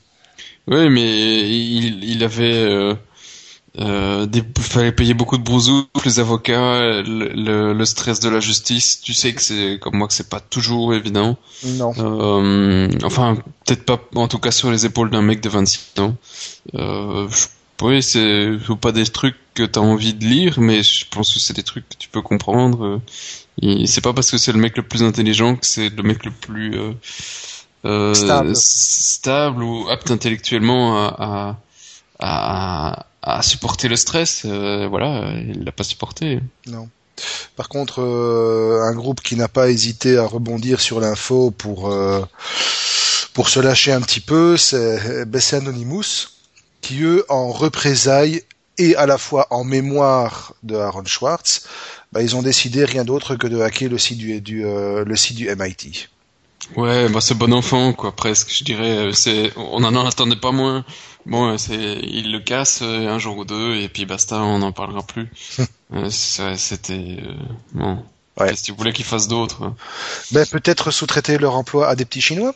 [0.68, 2.96] Oui, mais il, il avait euh,
[3.80, 9.02] euh, des, fallait payer beaucoup de brousous, les avocats, le, le, stress de la justice.
[9.02, 11.38] Tu sais que c'est comme moi que c'est pas toujours évident.
[11.64, 11.94] Non.
[11.98, 16.16] Euh, enfin, peut-être pas, en tout cas sur les épaules d'un mec de 26 ans.
[16.76, 17.28] Euh,
[17.82, 21.56] oui, c'est pas des trucs que t'as envie de lire, mais je pense que c'est
[21.56, 23.02] des trucs que tu peux comprendre.
[23.86, 26.32] C'est pas parce que c'est le mec le plus intelligent que c'est le mec le
[26.32, 26.94] plus euh,
[27.86, 28.56] euh, stable.
[28.56, 29.64] stable.
[29.64, 31.58] ou apte intellectuellement à,
[32.20, 34.44] à, à à supporter le stress.
[34.46, 36.40] Euh, voilà, il l'a pas supporté.
[36.68, 36.88] Non.
[37.56, 42.22] Par contre, euh, un groupe qui n'a pas hésité à rebondir sur l'info pour euh,
[43.34, 46.30] pour se lâcher un petit peu, c'est ben, Anonymous,
[46.82, 48.44] qui eux, en représailles
[48.78, 51.66] et à la fois en mémoire de Aaron Schwartz,
[52.12, 55.38] ben, ils ont décidé rien d'autre que de hacker le site du, du le site
[55.38, 56.10] du MIT.
[56.76, 58.52] Ouais, bah c'est bon enfant quoi, presque.
[58.52, 60.84] Je dirais, c'est, on en attendait pas moins.
[61.26, 64.72] Bon, c'est, il le casse euh, un jour ou deux et puis basta, on n'en
[64.72, 65.28] parlera plus.
[65.94, 67.34] euh, c'était euh,
[67.74, 68.04] bon.
[68.38, 68.50] Ouais.
[68.50, 69.74] Qu'est-ce que tu voulais qu'ils fassent d'autre
[70.32, 72.54] Ben peut-être sous-traiter leur emploi à des petits Chinois.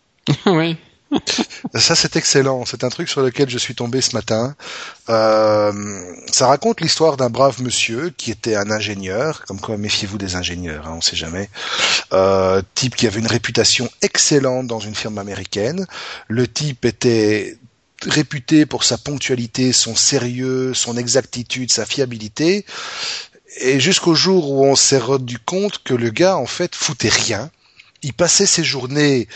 [0.46, 0.76] oui.
[1.74, 4.54] ça c'est excellent, c'est un truc sur lequel je suis tombé ce matin.
[5.08, 5.72] Euh,
[6.30, 10.86] ça raconte l'histoire d'un brave monsieur qui était un ingénieur, comme quoi méfiez-vous des ingénieurs,
[10.86, 11.48] hein, on sait jamais.
[12.12, 15.86] Euh, type qui avait une réputation excellente dans une firme américaine.
[16.28, 17.58] Le type était
[18.06, 22.64] réputé pour sa ponctualité, son sérieux, son exactitude, sa fiabilité.
[23.60, 27.50] Et jusqu'au jour où on s'est rendu compte que le gars, en fait, foutait rien
[28.02, 29.28] il passait ses journées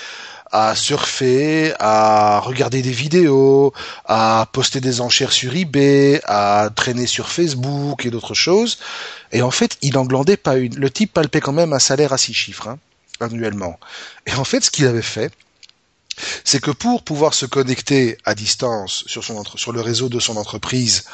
[0.52, 3.72] à surfer, à regarder des vidéos,
[4.04, 8.78] à poster des enchères sur eBay, à traîner sur Facebook et d'autres choses.
[9.32, 10.76] Et en fait, il englandait pas une.
[10.76, 12.78] Le type palpait quand même un salaire à six chiffres hein,
[13.20, 13.78] annuellement.
[14.26, 15.32] Et en fait, ce qu'il avait fait,
[16.44, 21.04] c'est que pour pouvoir se connecter à distance sur, le réseau de son entreprise,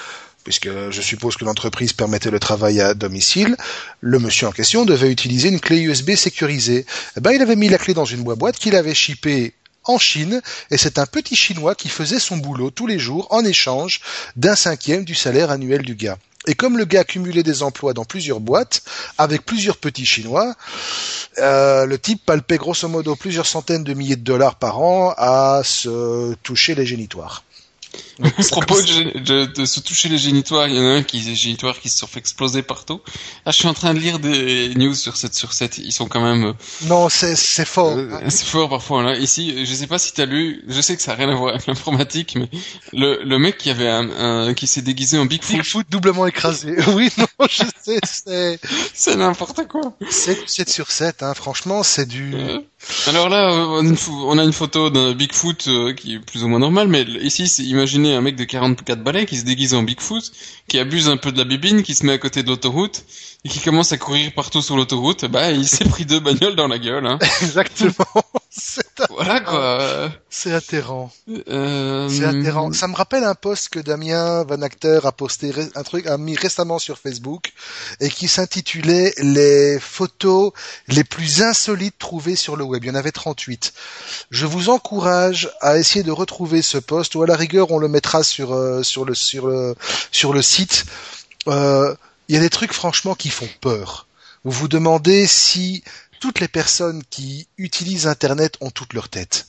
[0.45, 3.57] puisque je suppose que l'entreprise permettait le travail à domicile,
[4.01, 6.87] le monsieur en question devait utiliser une clé USB sécurisée.
[7.17, 10.41] Eh ben, il avait mis la clé dans une boîte qu'il avait chippée en Chine,
[10.71, 14.01] et c'est un petit Chinois qui faisait son boulot tous les jours en échange
[14.37, 16.19] d'un cinquième du salaire annuel du gars.
[16.47, 18.83] Et comme le gars cumulait des emplois dans plusieurs boîtes,
[19.19, 20.55] avec plusieurs petits Chinois,
[21.39, 25.63] euh, le type palpait grosso modo plusieurs centaines de milliers de dollars par an à
[25.65, 27.45] se toucher les génitoires.
[28.23, 31.81] À propos de, se toucher les génitoires, il y en a un qui des génitoires
[31.81, 33.01] qui se sont fait exploser partout.
[33.47, 35.79] Ah, je suis en train de lire des news sur cette sur cette.
[35.79, 36.45] Ils sont quand même.
[36.45, 37.97] Euh, non, c'est c'est fort.
[37.97, 39.17] Euh, c'est fort parfois là.
[39.17, 40.63] Ici, je sais pas si t'as lu.
[40.69, 42.49] Je sais que ça a rien à voir avec l'informatique, mais
[42.93, 45.57] le le mec qui avait un, qui s'est déguisé en Bigfoot.
[45.57, 46.77] Bigfoot doublement écrasé.
[46.89, 48.61] oui, non, je sais, c'est.
[48.95, 49.95] c'est n'importe quoi.
[50.11, 51.35] C'est 7 sur 7, hein.
[51.35, 52.35] Franchement, c'est du.
[52.35, 52.61] Euh,
[53.07, 57.03] alors là, on a une photo d'un Bigfoot qui est plus ou moins normal, mais
[57.03, 60.23] ici, c'est imaginez un mec de 44 balais qui se déguise en Bigfoot,
[60.69, 63.05] qui abuse un peu de la bibine, qui se met à côté de l'autoroute
[63.45, 65.25] et qui commence à courir partout sur l'autoroute.
[65.25, 67.05] Bah, il s'est pris deux bagnoles dans la gueule.
[67.05, 67.19] Hein.
[67.43, 68.23] Exactement.
[69.11, 70.11] Voilà quoi.
[70.29, 71.11] C'est atterrant.
[71.49, 72.09] Euh...
[72.09, 72.73] C'est atterrant.
[72.73, 76.37] Ça me rappelle un post que Damien Van Acter a posté, un truc a mis
[76.37, 77.53] récemment sur Facebook
[78.01, 80.53] et qui s'intitulait les photos
[80.89, 82.85] les plus insolites trouvées sur le web.
[82.85, 83.73] Il y en avait 38.
[84.31, 87.89] Je vous encourage à essayer de retrouver ce post ou à la rigueur on le
[87.89, 89.75] mettra sur euh, sur le sur le
[90.11, 90.85] sur le site.
[91.49, 91.95] Euh,
[92.29, 94.07] il y a des trucs franchement qui font peur.
[94.45, 95.85] Vous vous demandez si
[96.23, 99.49] toutes les personnes qui utilisent Internet ont toute leur tête.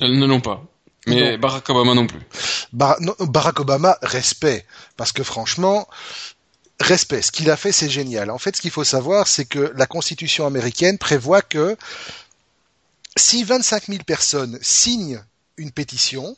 [0.00, 0.62] Elles ne l'ont pas.
[1.06, 2.20] Mais Barack Obama non plus.
[2.74, 4.66] Barack Obama, respect.
[4.98, 5.88] Parce que franchement,
[6.78, 7.22] respect.
[7.22, 8.30] Ce qu'il a fait, c'est génial.
[8.30, 11.74] En fait, ce qu'il faut savoir, c'est que la Constitution américaine prévoit que
[13.16, 15.24] si 25 000 personnes signent
[15.56, 16.36] une pétition,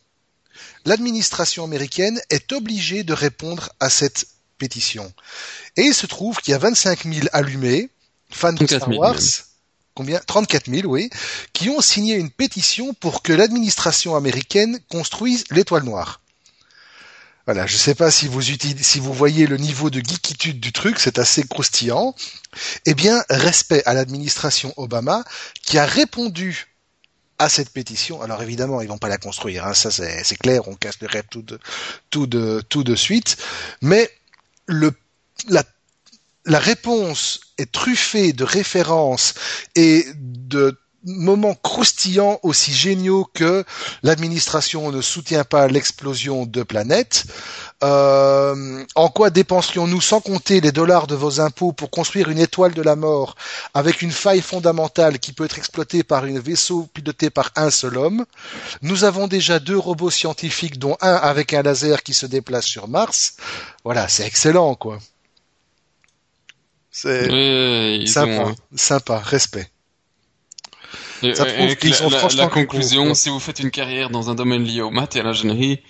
[0.85, 5.13] l'administration américaine est obligée de répondre à cette pétition.
[5.77, 7.91] Et il se trouve qu'il y a 25 000 allumés,
[8.31, 9.19] fans de Star Wars,
[9.97, 10.21] combien?
[10.21, 11.11] 34 000, oui,
[11.53, 16.21] qui ont signé une pétition pour que l'administration américaine construise l'étoile noire.
[17.47, 20.73] Voilà, je ne sais pas si vous si vous voyez le niveau de geekitude du
[20.73, 22.15] truc, c'est assez croustillant.
[22.87, 25.25] Eh bien, respect à l'administration Obama
[25.63, 26.67] qui a répondu
[27.39, 28.21] à cette pétition.
[28.21, 31.27] Alors évidemment, ils vont pas la construire, hein, ça c'est clair, on casse le rêve
[31.31, 31.61] tout de,
[32.11, 33.37] tout de, tout de suite.
[33.81, 34.11] Mais
[34.67, 34.93] le,
[35.49, 35.63] la,
[36.47, 39.35] la réponse est truffée de références
[39.75, 43.65] et de moments croustillants aussi géniaux que
[44.03, 47.27] l'administration ne soutient pas l'explosion de planètes.
[47.85, 52.75] Euh, en quoi dépenserions-nous sans compter les dollars de vos impôts pour construire une étoile
[52.75, 53.37] de la mort
[53.75, 57.99] avec une faille fondamentale qui peut être exploitée par un vaisseau piloté par un seul
[57.99, 58.25] homme?
[58.83, 62.89] Nous avons déjà deux robots scientifiques dont un avec un laser qui se déplace sur
[62.89, 63.35] Mars.
[63.85, 64.99] Voilà, c'est excellent quoi.
[66.99, 69.69] C'est sympa, sympa, respect.
[71.35, 71.77] Ça prouve
[72.11, 75.21] la, la conclusion, si vous faites une carrière dans un domaine lié aux maths et
[75.21, 75.83] à l'ingénierie,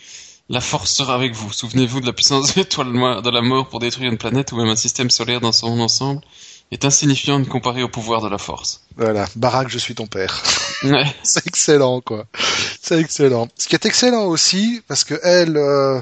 [0.48, 1.52] la force sera avec vous.
[1.52, 2.92] Souvenez-vous de la puissance de l'étoile
[3.22, 6.22] de la mort pour détruire une planète ou même un système solaire dans son ensemble
[6.72, 8.82] est insignifiante comparée au pouvoir de la force.
[8.96, 10.42] Voilà, Barack, je suis ton père.
[11.22, 12.26] c'est excellent, quoi.
[12.82, 13.48] C'est excellent.
[13.56, 16.00] Ce qui est excellent aussi, parce que elle, euh,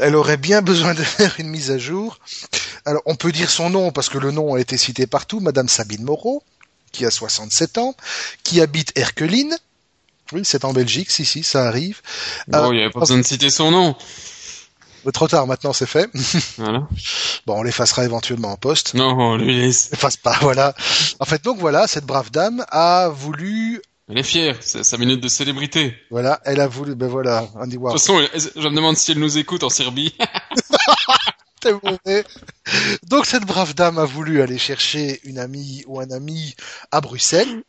[0.00, 2.18] elle aurait bien besoin de faire une mise à jour.
[2.84, 5.68] Alors, on peut dire son nom parce que le nom a été cité partout, Madame
[5.68, 6.42] Sabine Moreau
[6.94, 7.94] qui a 67 ans,
[8.44, 9.54] qui habite Erkeline.
[10.32, 12.00] Oui, c'est en Belgique, si, si, ça arrive.
[12.48, 13.94] Bon, il n'y a pas besoin de citer son nom.
[15.12, 16.10] Trop tard, maintenant c'est fait.
[16.58, 16.86] Voilà.
[17.46, 18.94] bon, on l'effacera éventuellement en poste.
[18.94, 19.92] Non, on lui laisse.
[19.92, 20.74] Efface pas, voilà.
[21.20, 25.20] En fait, donc voilà, cette brave dame a voulu elle est fière, c'est sa minute
[25.20, 25.96] de célébrité.
[26.10, 27.98] Voilà, elle a voulu, ben voilà, Andy Warhol.
[27.98, 30.14] De toute façon, je me demande si elle nous écoute en Serbie.
[33.08, 36.54] Donc cette brave dame a voulu aller chercher une amie ou un ami
[36.90, 37.62] à Bruxelles.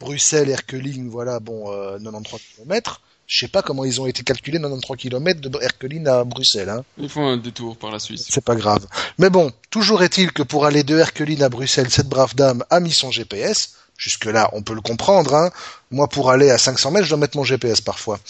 [0.00, 1.66] Bruxelles, Erkeline, voilà, bon,
[1.98, 3.00] 93 euh, km.
[3.32, 6.68] Je sais pas comment ils ont été calculés 93 km de Erkeline à Bruxelles.
[6.68, 6.84] Hein.
[6.98, 8.26] Ils font un détour par la Suisse.
[8.28, 8.86] C'est pas grave.
[9.16, 12.78] Mais bon, toujours est-il que pour aller de Erkeline à Bruxelles, cette brave dame a
[12.78, 15.34] mis son GPS Jusque-là, on peut le comprendre.
[15.34, 15.50] Hein.
[15.90, 18.20] Moi, pour aller à 500 mètres, je dois mettre mon GPS parfois.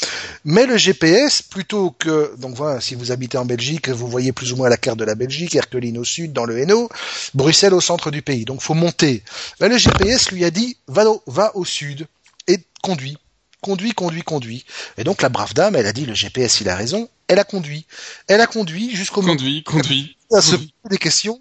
[0.45, 2.37] Mais le GPS, plutôt que...
[2.39, 5.05] Donc voilà, si vous habitez en Belgique, vous voyez plus ou moins la carte de
[5.05, 6.89] la Belgique, Erqueline au sud, dans le Hainaut,
[7.35, 8.45] Bruxelles au centre du pays.
[8.45, 9.25] Donc faut monter.
[9.59, 12.07] Là, le GPS lui a dit, va au, va au sud
[12.47, 13.17] et conduis.
[13.63, 14.67] Conduis, conduis, conduis.
[14.99, 17.09] Et donc la brave dame, elle a dit, le GPS, il a raison.
[17.29, 17.87] Elle a conduit.
[18.27, 19.23] Elle a conduit jusqu'au...
[19.23, 20.17] Conduit, conduit.
[20.33, 21.41] À se poser des questions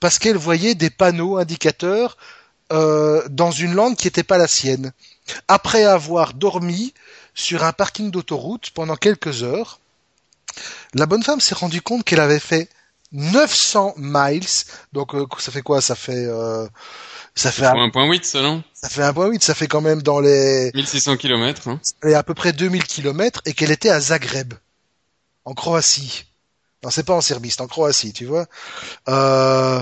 [0.00, 2.16] parce qu'elle voyait des panneaux indicateurs
[2.72, 4.92] euh, dans une langue qui n'était pas la sienne.
[5.48, 6.92] Après avoir dormi
[7.34, 9.80] sur un parking d'autoroute pendant quelques heures,
[10.94, 12.68] la bonne femme s'est rendue compte qu'elle avait fait
[13.12, 14.46] 900 miles.
[14.92, 15.80] Donc euh, ça fait quoi?
[15.80, 16.66] Ça fait euh,
[17.34, 18.62] ça fait un point huit, ça non?
[18.74, 19.42] Ça fait un point huit.
[19.42, 21.68] Ça fait quand même dans les 1600 kilomètres.
[21.68, 21.80] Hein.
[22.04, 24.54] Et à peu près 2000 kilomètres et qu'elle était à Zagreb,
[25.44, 26.26] en Croatie.
[26.82, 28.46] Non, c'est pas en Serbie, c'est en Croatie, tu vois.
[29.08, 29.80] Euh,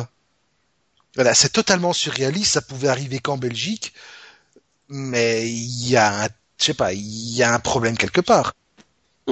[1.15, 3.95] voilà, c'est totalement surréaliste, ça pouvait arriver qu'en Belgique,
[4.89, 6.29] mais il y a un,
[6.59, 8.53] je sais pas, il y a un problème quelque part.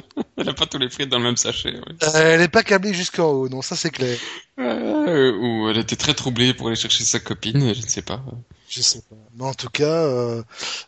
[0.37, 1.75] elle a pas tous les frites dans le même sachet.
[1.75, 4.19] Euh, elle n'est pas câblée jusqu'en haut, non, ça c'est clair.
[4.59, 8.23] Euh, ou elle était très troublée pour aller chercher sa copine, je ne sais pas.
[8.69, 9.17] Je sais pas.
[9.37, 10.43] Mais en tout cas, euh...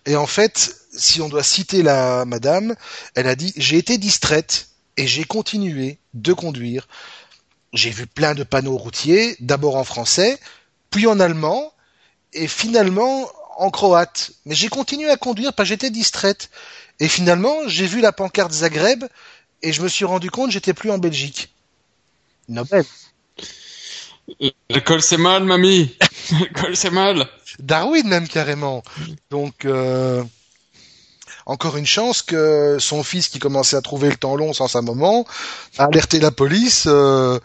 [0.06, 2.74] et en fait, si on doit citer la madame,
[3.14, 6.88] elle a dit j'ai été distraite et j'ai continué de conduire.
[7.72, 10.38] J'ai vu plein de panneaux routiers, d'abord en français,
[10.90, 11.72] puis en allemand,
[12.32, 14.32] et finalement en croate.
[14.46, 16.50] Mais j'ai continué à conduire parce que j'étais distraite.
[17.00, 19.04] Et finalement, j'ai vu la pancarte Zagreb
[19.62, 21.52] et je me suis rendu compte que j'étais plus en Belgique.
[22.48, 22.84] Nobel.
[24.68, 25.96] L'école c'est mal, mamie.
[26.40, 27.26] L'école c'est mal.
[27.58, 28.82] Darwin même carrément.
[29.30, 30.22] Donc euh,
[31.46, 34.82] encore une chance que son fils qui commençait à trouver le temps long sans sa
[34.82, 35.26] maman
[35.78, 37.38] a alerté la police euh,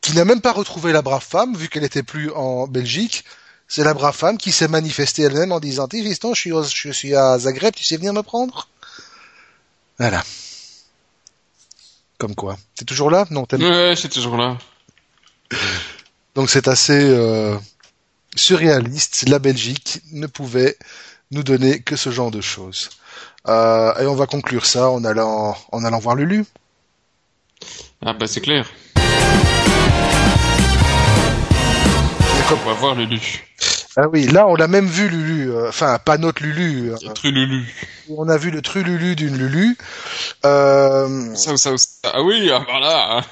[0.00, 3.24] qui n'a même pas retrouvé la brave femme vu qu'elle était plus en Belgique.
[3.74, 7.14] C'est la brave femme qui s'est manifestée elle-même en disant Tristan, je suis, je suis
[7.14, 8.68] à Zagreb, tu sais venir me prendre?
[9.98, 10.22] Voilà.
[12.18, 12.58] Comme quoi.
[12.76, 13.24] T'es toujours là?
[13.30, 14.58] Non, t'es Ouais, suis toujours là.
[16.34, 17.56] Donc c'est assez euh,
[18.36, 19.26] surréaliste.
[19.30, 20.76] La Belgique ne pouvait
[21.30, 22.90] nous donner que ce genre de choses.
[23.48, 26.44] Euh, et on va conclure ça en allant, en allant voir Lulu.
[28.04, 28.70] Ah bah c'est clair.
[32.50, 33.44] On va voir Lulu.
[33.96, 36.92] Ah oui, là on l'a même vu Lulu, euh, enfin pas notre Lulu.
[36.92, 37.72] Euh, Trululu.
[38.08, 39.76] On a vu le Trululu d'une Lulu.
[40.44, 41.34] Euh...
[41.34, 43.24] Ça, ça, ça, ah oui, ah, voilà.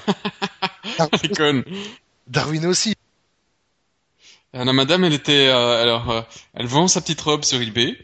[1.37, 1.63] Darwin.
[2.27, 2.95] Darwin aussi.
[4.53, 6.21] Alors, la madame, elle était, euh, alors, euh,
[6.53, 7.97] elle vend sa petite robe sur eBay,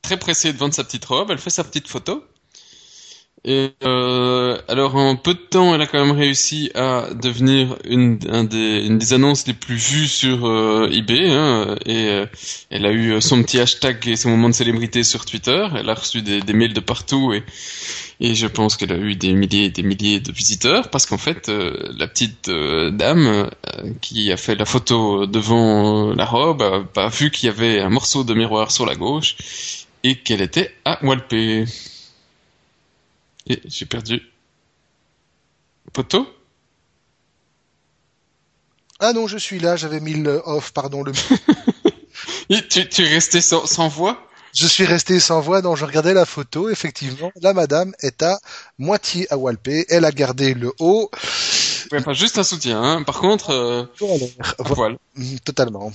[0.00, 1.30] très pressée de vendre sa petite robe.
[1.30, 2.24] Elle fait sa petite photo.
[3.44, 8.20] Et euh, alors en peu de temps, elle a quand même réussi à devenir une,
[8.28, 11.28] un des, annonces les plus vues sur euh, eBay.
[11.28, 12.26] Hein, et euh,
[12.70, 15.66] elle a eu son petit hashtag et son moment de célébrité sur Twitter.
[15.76, 17.42] Elle a reçu des, mails de partout et,
[18.20, 21.48] je pense qu'elle a eu des milliers et des milliers de visiteurs parce qu'en fait,
[21.48, 23.50] euh, la petite dame
[24.00, 27.90] qui a fait la photo devant la robe a pas vu qu'il y avait un
[27.90, 29.34] morceau de miroir sur la gauche
[30.04, 31.64] et qu'elle était à Walpé.
[33.46, 34.22] Et j'ai perdu.
[35.92, 36.26] Poto
[39.00, 41.02] Ah non, je suis là, j'avais mis le off, pardon.
[41.02, 41.12] Le...
[42.50, 44.28] Et tu, tu es resté sans, sans voix?
[44.54, 46.68] Je suis resté sans voix, donc je regardais la photo.
[46.68, 48.38] Effectivement, la madame est à
[48.78, 49.86] moitié à Walpé.
[49.88, 51.10] Elle a gardé le haut.
[51.90, 52.82] Ouais, enfin, juste un soutien.
[52.82, 53.02] Hein.
[53.02, 53.84] Par contre, euh,
[54.58, 54.98] à poil.
[55.44, 55.90] Totalement.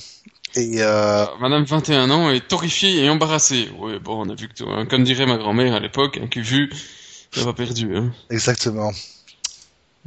[0.56, 1.26] Et euh...
[1.40, 3.70] Madame 21 ans est horrifiée et embarrassée.
[3.78, 6.42] Oui, bon, on a vu que, hein, comme dirait ma grand-mère à l'époque, un cul
[6.42, 6.72] vu,
[7.36, 7.96] elle pas perdu.
[7.96, 8.12] Hein.
[8.30, 8.92] Exactement.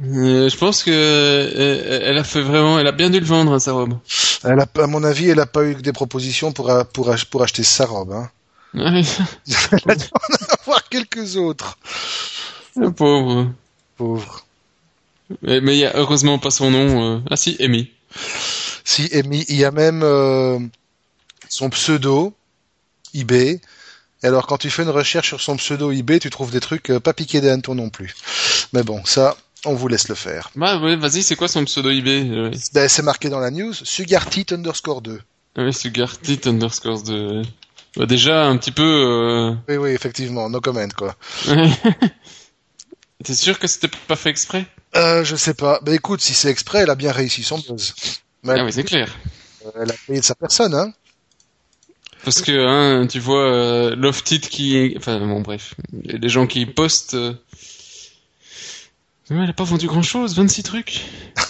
[0.03, 3.53] Euh, je pense que elle, elle a fait vraiment, elle a bien dû le vendre
[3.53, 3.97] hein, sa robe.
[4.43, 7.43] Elle a, à mon avis, elle a pas eu que des propositions pour pour pour
[7.43, 8.13] acheter sa robe.
[8.13, 8.29] Hein.
[8.73, 9.03] Ouais.
[9.71, 11.77] elle a dû en avoir quelques autres.
[12.75, 13.51] Le pauvre.
[13.97, 14.45] Pauvre.
[15.41, 17.17] Mais il y a heureusement pas son nom.
[17.17, 17.19] Euh...
[17.29, 17.91] Ah si, Amy.
[18.83, 20.59] Si Amy, il y a même euh,
[21.49, 22.33] son pseudo
[23.13, 23.59] eBay.
[24.23, 26.89] Et alors quand tu fais une recherche sur son pseudo eBay, tu trouves des trucs
[26.91, 28.13] euh, pas piqués des hannetons non plus.
[28.73, 30.51] Mais bon, ça, on vous laisse le faire.
[30.55, 32.51] Bah ouais, vas-y, c'est quoi son pseudo eBay euh...
[32.73, 35.21] Ben, c'est marqué dans la news, Sugartit underscore 2.
[35.57, 37.41] Ah oui, Sugartit underscore 2.
[37.97, 38.83] Bah, déjà, un petit peu...
[38.83, 39.53] Euh...
[39.67, 41.15] Oui, oui, effectivement, no comment, quoi.
[43.23, 44.65] T'es sûr que c'était pas fait exprès?
[44.95, 45.79] Euh, Je sais pas.
[45.83, 47.93] Ben écoute, si c'est exprès, elle a bien réussi son buzz.
[48.43, 49.15] Mais ah oui, c'est clair.
[49.79, 50.91] Elle a payé de sa personne, hein.
[52.23, 54.93] Parce que, hein, tu vois, euh, Loftit qui...
[54.97, 55.73] Enfin, bon, bref.
[56.03, 57.15] Les gens qui postent...
[57.15, 57.33] Euh...
[59.29, 61.01] elle a pas vendu grand chose, 26 trucs.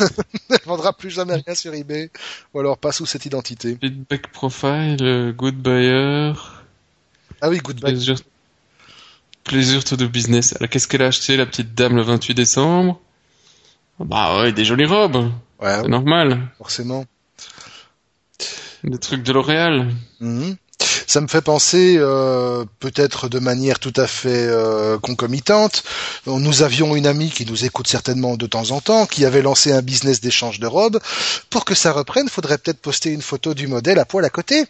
[0.49, 2.09] elle vendra plus jamais rien sur eBay,
[2.53, 3.77] ou alors pas sous cette identité.
[3.81, 6.33] Feedback profile, euh, good buyer.
[7.41, 8.15] Ah oui, good buyer.
[9.43, 10.55] Plaisir to do business.
[10.55, 13.01] Alors qu'est-ce qu'elle a acheté, la petite dame, le 28 décembre?
[13.99, 15.31] Bah ouais, des jolies robes.
[15.59, 16.47] Ouais, C'est normal.
[16.57, 17.05] forcément.
[18.83, 19.91] Des trucs de L'Oréal.
[20.19, 20.55] Mhm.
[21.05, 25.83] Ça me fait penser, euh, peut-être de manière tout à fait euh, concomitante,
[26.25, 29.71] nous avions une amie qui nous écoute certainement de temps en temps, qui avait lancé
[29.71, 30.99] un business d'échange de robes.
[31.49, 34.65] Pour que ça reprenne, faudrait peut-être poster une photo du modèle à poil à côté.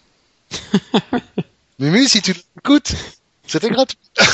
[1.80, 2.91] Mumu, si tu l'écoutes,
[3.47, 3.97] c'était gratuit.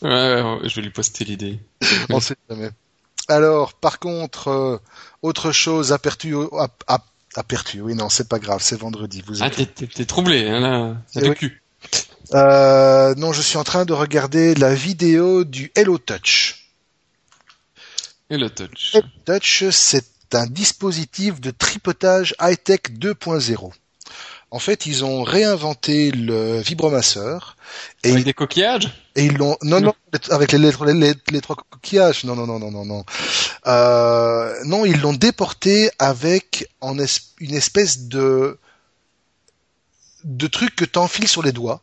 [0.00, 0.10] Ouais,
[0.42, 1.58] ouais, je vais lui poster l'idée.
[2.08, 2.70] On sait jamais.
[3.26, 4.78] Alors, par contre, euh,
[5.22, 9.22] autre chose, apertu, ap- ap- apertu, oui, non, c'est pas grave, c'est vendredi.
[9.26, 10.96] Vous Ah, êtes- t'es, t'es, troublé, hein, là.
[11.16, 11.34] Eh le oui.
[11.36, 11.62] cul.
[12.34, 16.70] Euh, non, je suis en train de regarder la vidéo du Hello Touch.
[18.30, 18.94] Le touch.
[18.94, 20.04] Hello Touch, c'est
[20.34, 23.72] un dispositif de tripotage high-tech 2.0.
[24.50, 27.56] En fait, ils ont réinventé le vibromasseur
[28.02, 29.92] et, Avec des coquillages et ils l'ont non non
[30.30, 32.24] avec les lettres les, les- les trois coquillages.
[32.24, 33.04] Non non non non non non.
[33.66, 38.58] Euh, non ils l'ont déporté avec en es- une espèce de
[40.24, 41.82] de truc que t'enfiles sur les doigts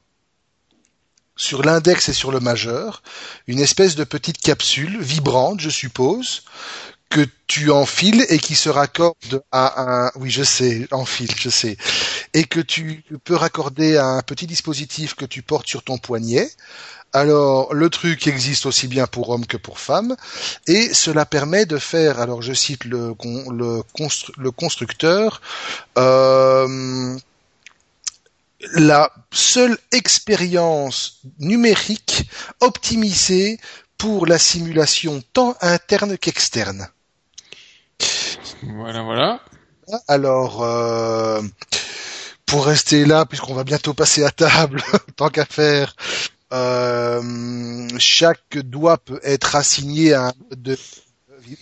[1.38, 3.04] sur l'index et sur le majeur
[3.48, 6.44] une espèce de petite capsule vibrante je suppose
[7.10, 11.78] que tu enfiles et qui se raccorde à un oui je sais enfile je sais.
[12.34, 16.50] Et que tu peux raccorder à un petit dispositif que tu portes sur ton poignet.
[17.14, 20.18] Alors, le truc existe aussi bien pour hommes que pour femmes,
[20.68, 23.16] et cela permet de faire, alors je cite le,
[23.52, 23.84] le,
[24.38, 25.42] le constructeur,
[25.98, 27.18] euh,
[28.74, 32.28] la seule expérience numérique
[32.60, 33.60] optimisée
[33.98, 36.90] pour la simulation tant interne qu'externe.
[38.74, 39.42] Voilà, voilà.
[40.08, 41.42] Alors, euh,
[42.46, 44.82] pour rester là, puisqu'on va bientôt passer à table,
[45.16, 45.96] tant qu'à faire,
[46.54, 50.78] euh, chaque doigt peut être assigné à un de
[51.42, 51.58] vi-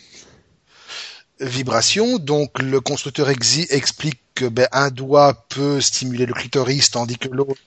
[1.40, 2.18] vibration.
[2.18, 7.62] Donc, le constructeur explique que ben, un doigt peut stimuler le clitoris, tandis que l'autre.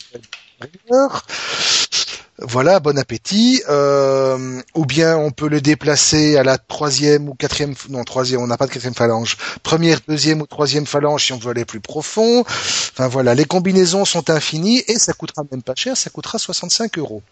[2.39, 3.63] Voilà, bon appétit.
[3.69, 8.47] Euh, ou bien on peut le déplacer à la troisième ou quatrième, non troisième, on
[8.47, 9.37] n'a pas de quatrième phalange.
[9.63, 12.41] Première, deuxième ou troisième phalange si on veut aller plus profond.
[12.41, 16.99] Enfin voilà, les combinaisons sont infinies et ça coûtera même pas cher, ça coûtera 65
[16.99, 17.23] euros.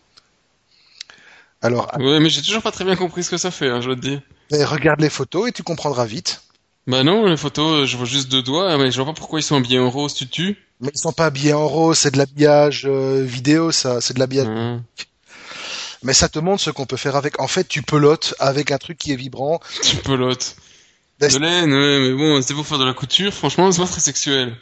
[1.60, 3.90] Alors, Ouais, mais j'ai toujours pas très bien compris ce que ça fait, hein, je
[3.90, 4.20] te dire.
[4.52, 6.42] eh, regarde les photos et tu comprendras vite.
[6.86, 9.40] Bah non, les photos, euh, je vois juste deux doigts, mais je vois pas pourquoi
[9.40, 10.58] ils sont habillés en rose, tu tues.
[10.84, 14.18] Mais ils sont pas habillés en rose, c'est de l'habillage euh, vidéo, ça, c'est de
[14.18, 14.48] l'habillage.
[14.48, 14.84] Hein.
[16.02, 17.40] Mais ça te montre ce qu'on peut faire avec.
[17.40, 19.60] En fait, tu pelotes avec un truc qui est vibrant.
[19.82, 20.56] Tu pelotes.
[21.18, 23.88] Bah, De laine, ouais, mais bon, c'était pour faire de la couture, franchement, c'est pas
[23.88, 24.54] très sexuel.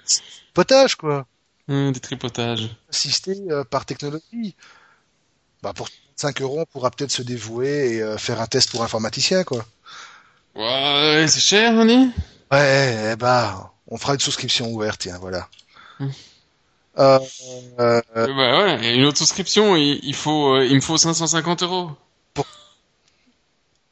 [0.54, 1.26] Potage, quoi.
[1.66, 2.68] Hein, des tripotages.
[2.88, 4.54] Assisté euh, par technologie.
[5.60, 8.84] Bah, pour 5 euros, on pourra peut-être se dévouer et euh, faire un test pour
[8.84, 9.66] informaticien, quoi.
[10.54, 12.10] Ouais, c'est cher, Annie?
[12.52, 15.48] Ouais, bah, on fera une souscription ouverte, tiens, voilà.
[16.98, 17.18] Euh,
[17.78, 21.90] euh, Bah ouais, une autre souscription, il, il faut, euh, il me faut 550 euros.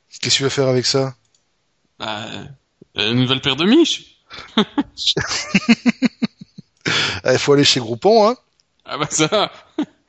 [0.09, 1.15] Qu'est-ce que tu veux faire avec ça?
[1.99, 2.27] Bah,
[2.97, 4.17] euh, une nouvelle paire de miches.
[7.25, 8.37] Il faut aller chez Groupon, hein.
[8.85, 9.53] Ah bah ça,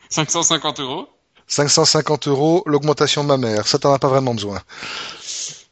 [0.10, 1.08] 550 euros.
[1.48, 3.68] 550 euros, l'augmentation de ma mère.
[3.68, 4.62] Ça, t'en as pas vraiment besoin.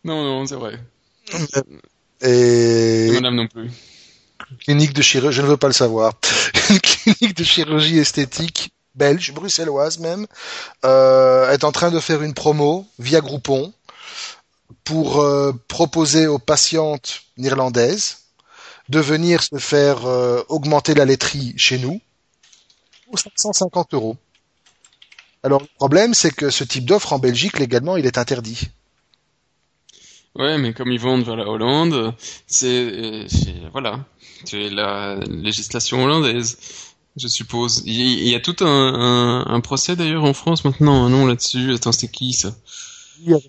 [0.04, 0.80] Non, non, c'est vrai.
[2.22, 3.70] Et Et madame non plus.
[4.60, 5.40] Clinique de chirurgie.
[6.70, 10.28] Une clinique de chirurgie esthétique belge, bruxelloise même,
[10.86, 13.74] euh, est en train de faire une promo via Groupon
[14.84, 18.18] pour euh, proposer aux patientes néerlandaises
[18.90, 22.02] de venir se faire euh, augmenter la laiterie chez nous
[23.06, 24.18] pour 550 euros.
[25.44, 28.70] Alors le problème, c'est que ce type d'offre en Belgique, légalement, il est interdit.
[30.40, 32.16] Ouais, mais comme ils vendent vers la Hollande,
[32.48, 34.06] c'est, euh, c'est- voilà,
[34.46, 36.58] c'est la législation hollandaise,
[37.18, 37.84] je suppose.
[37.86, 37.94] Il
[38.28, 41.74] y, a tout un, un procès d'ailleurs en France maintenant, un nom là-dessus.
[41.74, 42.56] Attends, c'est qui ça?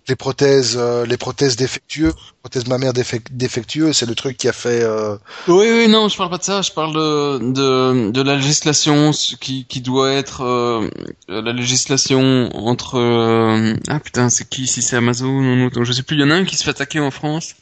[0.09, 4.53] Les prothèses, euh, les prothèses défectueuses, prothèses mammaires défec- défectueuses, c'est le truc qui a
[4.53, 4.83] fait.
[4.83, 5.17] euh,
[5.49, 6.63] Oui, oui, non, je parle pas de ça.
[6.63, 10.89] Je parle de de, de la législation qui qui doit être euh,
[11.29, 16.03] la législation entre euh, ah putain, c'est qui si c'est Amazon ou autre, je sais
[16.03, 16.17] plus.
[16.17, 17.55] Il y en a un qui se fait attaquer en France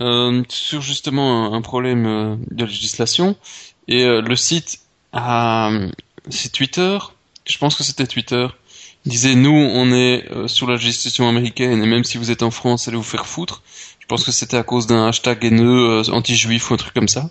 [0.00, 3.36] euh, sur justement un, problème euh, de législation
[3.86, 4.80] et le site
[5.12, 5.70] a
[6.30, 6.98] c'est Twitter.
[7.46, 8.46] Je pense que c'était Twitter
[9.06, 12.50] disait nous on est euh, sur la législation américaine et même si vous êtes en
[12.50, 13.62] France allez vous faire foutre.
[14.04, 17.08] Je pense que c'était à cause d'un hashtag haineux euh, anti-juif ou un truc comme
[17.08, 17.30] ça.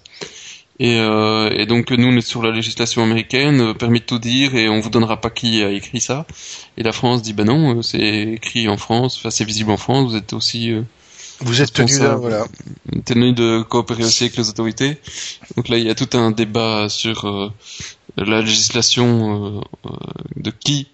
[0.79, 4.17] Et, euh, et, donc nous on est sur la législation américaine, euh, permis de tout
[4.17, 6.25] dire et on vous donnera pas qui a écrit ça.
[6.75, 10.09] Et la France dit ben non, c'est écrit en France, enfin c'est visible en France,
[10.09, 10.73] vous êtes aussi
[11.41, 12.45] vous êtes tenu là, voilà.
[13.05, 14.97] Tenu de coopérer aussi avec les autorités.
[15.55, 17.53] Donc là il y a tout un débat sur
[18.17, 19.63] la législation
[20.37, 20.87] de qui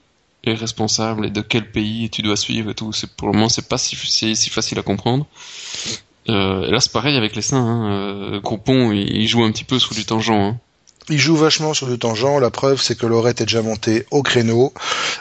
[0.44, 2.94] est responsable et de quel pays tu dois suivre et tout.
[2.94, 5.26] C'est pour le moment c'est pas si, si, facile à comprendre.
[6.30, 7.58] Euh, et là c'est pareil avec les seins.
[7.58, 7.92] Hein.
[7.92, 10.32] Euh, Groupon il, joue un petit peu sur du tangent.
[10.32, 10.58] Hein.
[11.10, 12.40] Il joue vachement sur du tangent.
[12.40, 14.74] La preuve, c'est que Laurette est déjà monté au créneau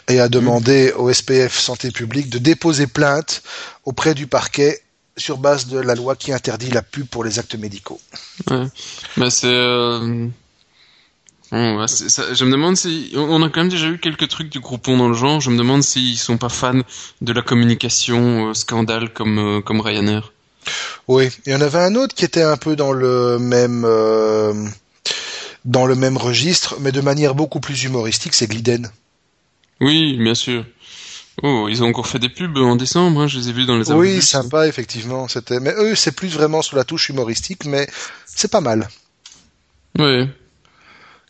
[0.08, 3.42] et a demandé au SPF Santé publique de déposer plainte
[3.84, 4.82] auprès du parquet
[5.16, 8.00] sur base de la loi qui interdit la pub pour les actes médicaux.
[8.50, 8.66] Ouais.
[9.16, 10.28] Mais c'est euh,
[11.50, 15.08] je me demande si on a quand même déjà eu quelques trucs du groupon dans
[15.08, 15.40] le genre.
[15.40, 16.82] Je me demande s'ils sont pas fans
[17.20, 20.32] de la communication euh, scandale comme euh, comme Ryanair.
[21.06, 24.52] Oui, il y en avait un autre qui était un peu dans le même euh,
[25.64, 28.90] dans le même registre, mais de manière beaucoup plus humoristique, c'est Gliden.
[29.80, 30.64] Oui, bien sûr.
[31.42, 33.76] Oh, ils ont encore fait des pubs en décembre, hein, je les ai vus dans
[33.76, 35.28] les Oui, sympa, effectivement.
[35.28, 37.88] C'était, mais eux, c'est plus vraiment sur la touche humoristique, mais
[38.26, 38.88] c'est pas mal.
[39.98, 40.28] Oui.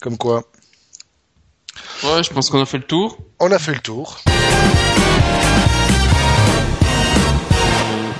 [0.00, 0.44] Comme quoi.
[2.04, 3.18] Ouais, je pense qu'on a fait le tour.
[3.40, 4.18] On a fait le tour.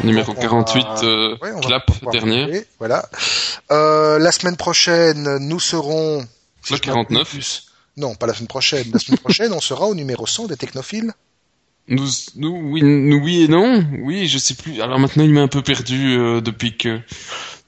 [0.05, 2.48] numéro 48, euh, clap, dernière.
[2.78, 3.09] Voilà.
[3.70, 6.24] Euh, la semaine prochaine, nous serons...
[6.70, 7.62] le 49
[7.96, 8.86] Non, pas la semaine prochaine.
[8.92, 11.12] La semaine prochaine, on sera au numéro 100 des technophiles.
[11.88, 13.82] Nous, nous, oui, nous, oui et non.
[14.02, 14.82] Oui, je sais plus.
[14.82, 17.00] Alors maintenant, il m'a un peu perdu euh, depuis que.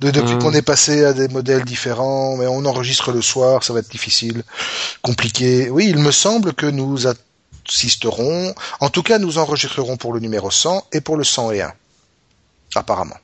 [0.01, 0.39] De, depuis euh.
[0.39, 3.91] qu'on est passé à des modèles différents, mais on enregistre le soir, ça va être
[3.91, 4.43] difficile,
[5.03, 5.69] compliqué.
[5.71, 8.55] Oui, il me semble que nous assisterons.
[8.81, 11.73] En tout cas, nous enregistrerons pour le numéro 100 et pour le 101.
[12.75, 13.17] Apparemment.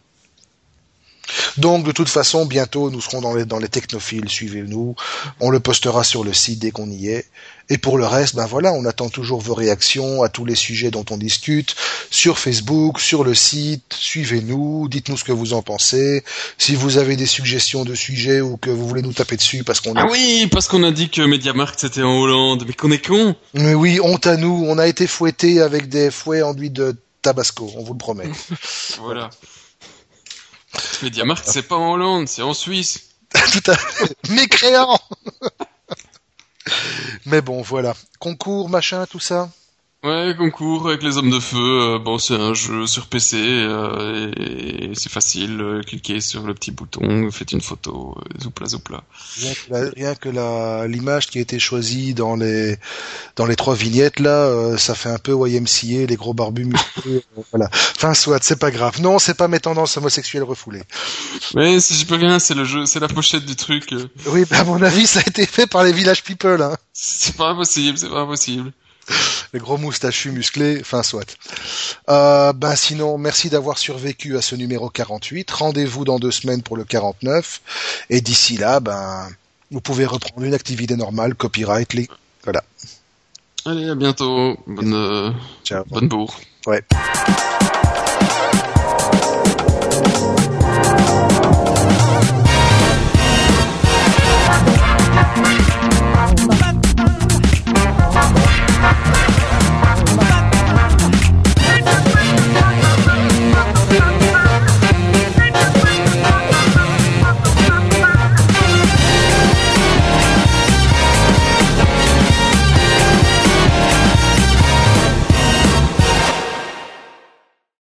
[1.58, 4.94] Donc de toute façon, bientôt nous serons dans les, dans les technophiles, suivez-nous,
[5.40, 7.26] on le postera sur le site dès qu'on y est.
[7.68, 10.92] Et pour le reste, ben voilà, on attend toujours vos réactions à tous les sujets
[10.92, 11.74] dont on discute,
[12.10, 16.22] sur Facebook, sur le site, suivez-nous, dites-nous ce que vous en pensez.
[16.58, 19.80] Si vous avez des suggestions de sujets ou que vous voulez nous taper dessus parce
[19.80, 23.04] qu'on Ah oui, parce qu'on a dit que MediaMarkt c'était en Hollande, mais qu'on est
[23.04, 26.94] con Mais oui, honte à nous, on a été fouettés avec des fouets enduits de
[27.22, 28.30] tabasco, on vous le promet.
[29.00, 29.30] voilà.
[31.02, 33.08] Mediamarkt, c'est pas en Hollande, c'est en Suisse.
[33.52, 34.14] Tout à fait.
[34.30, 35.00] Mécréant
[37.26, 37.94] Mais bon, voilà.
[38.18, 39.50] Concours, machin, tout ça
[40.06, 41.58] Ouais, concours avec les hommes de feu.
[41.58, 45.60] Euh, bon, c'est un jeu sur PC euh, et, c'est facile.
[45.60, 49.02] Euh, cliquez sur le petit bouton, faites une photo, zoupla zoupla.
[49.96, 52.76] Rien que la l'image qui a été choisie dans les
[53.34, 57.24] dans les trois vignettes là, ça fait un peu YMCA, les gros barbus musclés.
[57.50, 57.68] voilà.
[57.96, 59.02] Enfin, soit, c'est pas grave.
[59.02, 60.84] Non, c'est pas mes tendances homosexuelles refoulées.
[61.56, 63.92] Mais si j'y peux rien, c'est le jeu, c'est la pochette du truc.
[64.26, 66.62] Oui, bah, à mon avis, ça a été fait par les Village People.
[66.62, 66.76] Hein.
[66.92, 68.72] C'est pas impossible, c'est pas impossible.
[69.52, 71.36] les gros moustachus musclés, enfin soit.
[72.08, 75.50] Euh, ben sinon, merci d'avoir survécu à ce numéro 48.
[75.50, 77.60] Rendez-vous dans deux semaines pour le 49.
[78.10, 79.28] Et d'ici là, ben
[79.70, 82.08] vous pouvez reprendre une activité normale, copyright, les...
[82.44, 82.62] voilà.
[83.64, 84.56] Allez, à bientôt.
[84.66, 85.30] Bonne, euh,
[85.90, 86.40] bonne bourre.
[86.66, 86.82] Ouais.